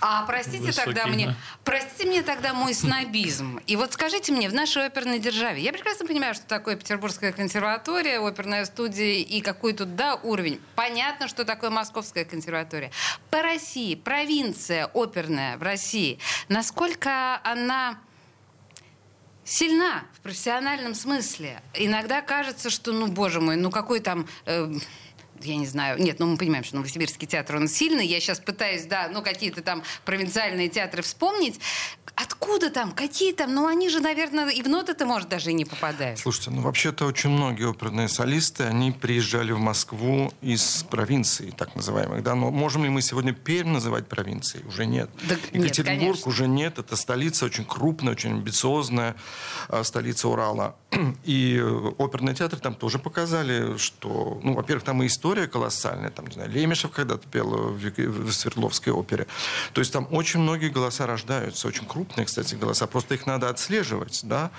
А 0.00 0.24
простите 0.26 0.66
Высокий, 0.66 0.84
тогда 0.84 1.06
мне, 1.06 1.28
да. 1.28 1.36
простите 1.64 2.06
мне 2.06 2.22
тогда 2.22 2.52
мой 2.52 2.74
снобизм. 2.74 3.58
И 3.66 3.76
вот 3.76 3.94
скажите 3.94 4.32
мне, 4.32 4.48
в 4.48 4.54
нашей 4.54 4.86
оперной 4.86 5.18
державе, 5.18 5.62
я 5.62 5.72
прекрасно 5.72 6.06
понимаю, 6.06 6.34
что 6.34 6.46
такое 6.46 6.76
Петербургская 6.76 7.32
консерватория, 7.32 8.20
оперная 8.20 8.64
студия 8.66 9.14
и 9.14 9.40
какой 9.40 9.72
тут, 9.72 9.96
да, 9.96 10.16
уровень. 10.16 10.60
Понятно, 10.74 11.26
что 11.26 11.44
такое 11.44 11.70
Московская 11.70 12.24
консерватория. 12.24 12.90
По 13.30 13.42
России, 13.42 13.94
провинция 13.94 14.90
оперная 14.92 15.56
в 15.56 15.62
России, 15.62 16.18
насколько 16.48 17.40
она 17.44 17.98
сильна 19.44 20.04
в 20.14 20.20
профессиональном 20.20 20.94
смысле. 20.94 21.62
Иногда 21.74 22.20
кажется, 22.20 22.70
что, 22.70 22.92
ну, 22.92 23.08
боже 23.08 23.40
мой, 23.40 23.56
ну 23.56 23.70
какой 23.70 24.00
там... 24.00 24.26
э, 24.46 24.72
я 25.44 25.56
не 25.56 25.66
знаю. 25.66 26.00
Нет, 26.00 26.18
ну 26.18 26.26
мы 26.26 26.36
понимаем, 26.36 26.64
что 26.64 26.76
Новосибирский 26.76 27.26
театр, 27.26 27.56
он 27.56 27.68
сильный. 27.68 28.06
Я 28.06 28.20
сейчас 28.20 28.40
пытаюсь, 28.40 28.84
да, 28.84 29.08
ну 29.12 29.22
какие-то 29.22 29.62
там 29.62 29.82
провинциальные 30.04 30.68
театры 30.68 31.02
вспомнить. 31.02 31.60
Откуда 32.14 32.70
там? 32.70 32.92
Какие 32.92 33.32
там? 33.32 33.54
Ну 33.54 33.66
они 33.66 33.88
же, 33.88 34.00
наверное, 34.00 34.50
и 34.50 34.62
в 34.62 34.68
ноты-то, 34.68 35.06
может, 35.06 35.28
даже 35.28 35.50
и 35.50 35.54
не 35.54 35.64
попадают. 35.64 36.18
Слушайте, 36.18 36.50
ну 36.50 36.60
вообще-то 36.60 37.06
очень 37.06 37.30
многие 37.30 37.68
оперные 37.68 38.08
солисты, 38.08 38.64
они 38.64 38.92
приезжали 38.92 39.52
в 39.52 39.58
Москву 39.58 40.32
из 40.42 40.84
провинций, 40.90 41.52
так 41.56 41.74
называемых, 41.74 42.22
да, 42.22 42.34
но 42.34 42.50
можем 42.50 42.84
ли 42.84 42.90
мы 42.90 43.00
сегодня 43.00 43.32
Пермь 43.32 43.70
называть 43.70 44.08
провинцией? 44.08 44.66
Уже 44.66 44.84
нет. 44.84 45.10
Да 45.28 45.36
нет, 45.52 45.64
Екатеринбург 45.64 46.12
конечно. 46.12 46.28
уже 46.28 46.48
нет, 46.48 46.78
это 46.78 46.96
столица 46.96 47.46
очень 47.46 47.64
крупная, 47.64 48.12
очень 48.12 48.32
амбициозная, 48.32 49.16
э, 49.68 49.82
столица 49.82 50.28
Урала. 50.28 50.76
И 51.24 51.56
э, 51.58 51.92
оперный 51.98 52.34
театр 52.34 52.58
там 52.58 52.74
тоже 52.74 52.98
показали, 52.98 53.78
что, 53.78 54.38
ну, 54.42 54.52
во-первых, 54.52 54.84
там 54.84 55.02
и 55.02 55.06
история 55.06 55.31
колоссальная, 55.46 56.10
там, 56.10 56.26
не 56.26 56.34
знаю, 56.34 56.50
Лемешев 56.50 56.90
когда-то 56.90 57.26
пел 57.28 57.48
в, 57.48 57.76
в 57.76 58.32
Свердловской 58.32 58.92
опере. 58.92 59.26
То 59.72 59.80
есть 59.80 59.92
там 59.92 60.06
очень 60.10 60.40
многие 60.40 60.68
голоса 60.68 61.06
рождаются, 61.06 61.68
очень 61.68 61.86
крупные, 61.86 62.26
кстати, 62.26 62.54
голоса, 62.54 62.86
просто 62.86 63.14
их 63.14 63.26
надо 63.26 63.48
отслеживать, 63.48 64.20
да. 64.22 64.50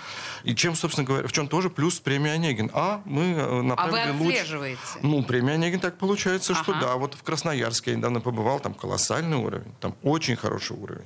И 0.43 0.55
чем, 0.55 0.75
собственно 0.75 1.05
говоря, 1.05 1.27
в 1.27 1.31
чем 1.31 1.47
тоже 1.47 1.69
плюс 1.69 1.99
премии 1.99 2.31
Онегин. 2.31 2.69
А 2.73 3.01
мы 3.05 3.23
э, 3.23 3.41
А 3.41 3.47
вы 3.47 3.63
направили 3.63 4.17
луч... 4.17 4.35
отслеживаете? 4.35 4.79
Ну, 5.01 5.23
премия 5.23 5.53
Онегин 5.53 5.79
так 5.79 5.97
получается, 5.97 6.53
что 6.53 6.71
Ага. 6.71 6.81
да, 6.81 6.95
вот 6.95 7.15
в 7.15 7.23
Красноярске 7.23 7.91
я 7.91 7.97
недавно 7.97 8.19
побывал, 8.21 8.59
там 8.59 8.73
колоссальный 8.73 9.37
уровень, 9.37 9.73
там 9.79 9.95
очень 10.03 10.35
хороший 10.35 10.75
уровень. 10.75 11.05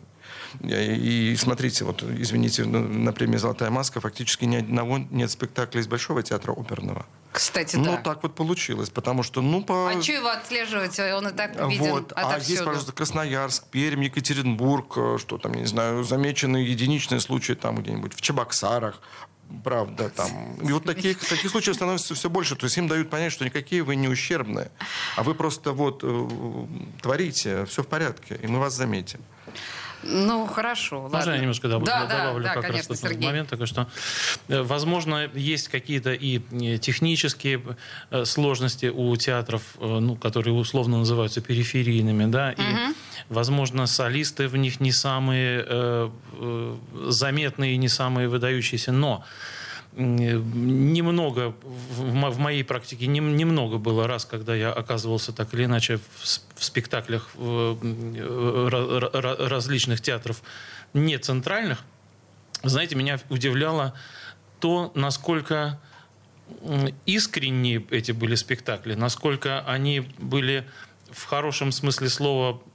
И, 0.61 1.31
и 1.31 1.35
смотрите, 1.35 1.83
вот, 1.85 2.03
извините, 2.03 2.65
на, 2.65 2.79
на 2.79 3.13
премии 3.13 3.37
«Золотая 3.37 3.69
маска» 3.69 3.99
фактически 3.99 4.45
ни 4.45 4.57
одного 4.57 4.97
нет 4.97 5.31
спектакля 5.31 5.81
из 5.81 5.87
Большого 5.87 6.23
театра 6.23 6.51
оперного. 6.51 7.05
Кстати, 7.31 7.75
Ну, 7.75 7.85
да. 7.85 7.97
так 7.97 8.23
вот 8.23 8.35
получилось, 8.35 8.89
потому 8.89 9.21
что, 9.21 9.41
ну, 9.41 9.63
по... 9.63 9.91
А 9.91 10.01
что 10.01 10.13
его 10.13 10.29
отслеживать? 10.29 10.99
Он 10.99 11.27
и 11.27 11.31
так 11.31 11.55
виден 11.69 11.91
Вот. 11.91 12.13
А 12.15 12.21
отовсюду. 12.21 12.51
есть, 12.51 12.65
пожалуйста, 12.65 12.91
Красноярск, 12.93 13.65
Пермь, 13.67 14.05
Екатеринбург, 14.05 14.93
э, 14.97 15.17
что 15.19 15.37
там, 15.37 15.53
я 15.53 15.61
не 15.61 15.67
знаю, 15.67 16.03
замечены 16.03 16.57
единичные 16.57 17.19
случаи 17.19 17.53
там 17.53 17.77
где-нибудь 17.77 18.15
в 18.15 18.21
Чебоксарах, 18.21 18.99
правда, 19.63 20.09
там. 20.09 20.55
И 20.61 20.71
вот 20.71 20.85
таких, 20.85 21.19
таких 21.19 21.51
случаев 21.51 21.75
становится 21.75 22.15
все 22.15 22.29
больше. 22.29 22.55
То 22.55 22.65
есть 22.65 22.77
им 22.77 22.87
дают 22.87 23.09
понять, 23.09 23.31
что 23.31 23.45
никакие 23.45 23.83
вы 23.83 23.95
не 23.95 24.07
ущербные, 24.07 24.71
а 25.15 25.23
вы 25.23 25.35
просто 25.35 25.73
вот 25.73 25.99
э, 26.03 26.27
творите, 27.01 27.65
все 27.65 27.83
в 27.83 27.87
порядке, 27.87 28.39
и 28.41 28.47
мы 28.47 28.59
вас 28.59 28.73
заметим. 28.73 29.19
Ну, 30.03 30.45
хорошо. 30.45 31.01
Можно 31.01 31.17
ладно. 31.17 31.31
я 31.31 31.37
немножко 31.39 31.67
да, 31.67 31.79
да, 31.79 32.05
да, 32.05 32.17
добавлю 32.17 32.43
да, 32.43 32.53
как 32.53 32.63
конечно, 32.63 32.77
раз 32.77 32.99
этот 32.99 33.09
Сергей. 33.11 33.27
момент 33.27 33.49
такой, 33.49 33.65
что, 33.65 33.87
э, 34.47 34.61
возможно, 34.61 35.29
есть 35.33 35.67
какие-то 35.69 36.13
и 36.13 36.41
э, 36.51 36.77
технические 36.77 37.61
э, 38.11 38.25
сложности 38.25 38.87
у 38.87 39.15
театров, 39.15 39.61
ну, 39.79 40.15
которые 40.15 40.53
условно 40.53 40.99
называются 40.99 41.41
периферийными, 41.41 42.25
да, 42.25 42.51
и, 42.51 42.93
возможно, 43.29 43.87
солисты 43.87 44.47
в 44.47 44.55
них 44.55 44.79
не 44.79 44.91
самые 44.91 45.65
э, 45.67 46.09
заметные, 47.07 47.77
не 47.77 47.89
самые 47.89 48.27
выдающиеся, 48.27 48.91
но 48.91 49.23
немного 49.97 51.55
в, 51.63 52.01
в 52.01 52.13
мо- 52.13 52.29
в 52.29 52.39
моей 52.39 52.63
практике 52.63 53.07
нем- 53.07 53.35
немного 53.35 53.77
было 53.77 54.07
раз, 54.07 54.25
когда 54.25 54.55
я 54.55 54.71
оказывался 54.71 55.33
так 55.33 55.53
или 55.53 55.65
иначе 55.65 55.97
в, 55.97 56.63
спектаклях 56.63 57.29
э, 57.35 57.75
э, 57.81 59.47
различных 59.47 60.01
театров 60.01 60.41
не 60.93 61.17
центральных. 61.17 61.83
Знаете, 62.63 62.95
меня 62.95 63.19
удивляло 63.29 63.93
то, 64.59 64.91
насколько 64.95 65.79
искренние 67.05 67.85
эти 67.89 68.11
были 68.11 68.35
спектакли, 68.35 68.93
насколько 68.93 69.61
они 69.61 70.01
были 70.17 70.67
в 71.11 71.25
хорошем 71.25 71.71
смысле 71.71 72.09
слова 72.09 72.61
э, 72.65 72.66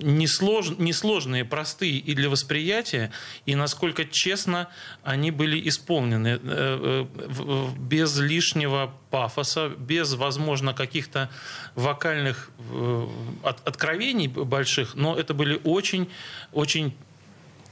неслож- 0.00 0.76
несложные, 0.78 1.44
простые 1.44 1.98
и 1.98 2.14
для 2.14 2.28
восприятия, 2.28 3.10
и 3.46 3.54
насколько 3.54 4.04
честно 4.04 4.68
они 5.02 5.30
были 5.30 5.68
исполнены, 5.68 6.28
э, 6.28 6.38
э, 6.42 7.66
без 7.78 8.18
лишнего 8.18 8.94
пафоса, 9.10 9.68
без, 9.68 10.14
возможно, 10.14 10.74
каких-то 10.74 11.30
вокальных 11.74 12.50
э, 12.70 13.06
от- 13.42 13.66
откровений 13.66 14.28
больших, 14.28 14.94
но 14.94 15.16
это 15.16 15.34
были 15.34 15.60
очень, 15.64 16.08
очень 16.52 16.94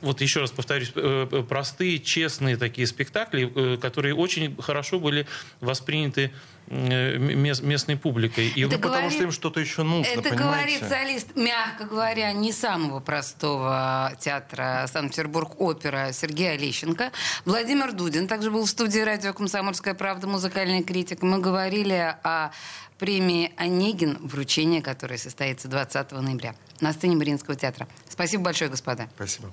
вот 0.06 0.20
еще 0.20 0.40
раз 0.40 0.50
повторюсь, 0.50 0.92
э, 0.94 1.26
э, 1.30 1.42
простые, 1.42 1.98
честные 1.98 2.56
такие 2.56 2.86
спектакли, 2.86 3.52
э, 3.54 3.76
которые 3.76 4.14
очень 4.14 4.56
хорошо 4.60 4.98
были 4.98 5.26
восприняты 5.60 6.32
мес- 6.68 7.60
местной 7.62 7.96
публикой. 7.96 8.48
И 8.48 8.62
Это 8.62 8.76
Ну, 8.76 8.82
потому 8.82 8.94
говорит- 8.94 9.12
что 9.12 9.22
им 9.24 9.32
что-то 9.32 9.60
еще 9.60 9.82
нужно, 9.84 10.10
Это 10.10 10.30
понимаете? 10.30 10.78
говорит 10.78 10.84
солист, 10.88 11.36
мягко 11.36 11.84
говоря, 11.84 12.32
не 12.32 12.52
самого 12.52 12.98
простого 13.00 14.12
театра 14.18 14.86
Санкт-Петербург 14.92 15.60
опера 15.60 16.10
Сергей 16.12 16.52
Олещенко. 16.54 17.12
Владимир 17.44 17.92
Дудин 17.92 18.26
также 18.26 18.50
был 18.50 18.64
в 18.64 18.68
студии 18.70 18.98
радио 19.00 19.32
«Комсомольская 19.32 19.94
правда», 19.94 20.26
музыкальный 20.26 20.82
критик. 20.82 21.22
Мы 21.22 21.38
говорили 21.38 22.16
о 22.24 22.50
премии 22.98 23.52
«Онегин», 23.56 24.18
вручение 24.26 24.82
которой 24.82 25.18
состоится 25.18 25.68
20 25.68 26.20
ноября 26.20 26.54
на 26.80 26.92
сцене 26.92 27.14
Мариинского 27.14 27.54
театра. 27.54 27.86
Спасибо 28.08 28.42
большое, 28.44 28.70
господа. 28.70 29.08
Спасибо. 29.14 29.52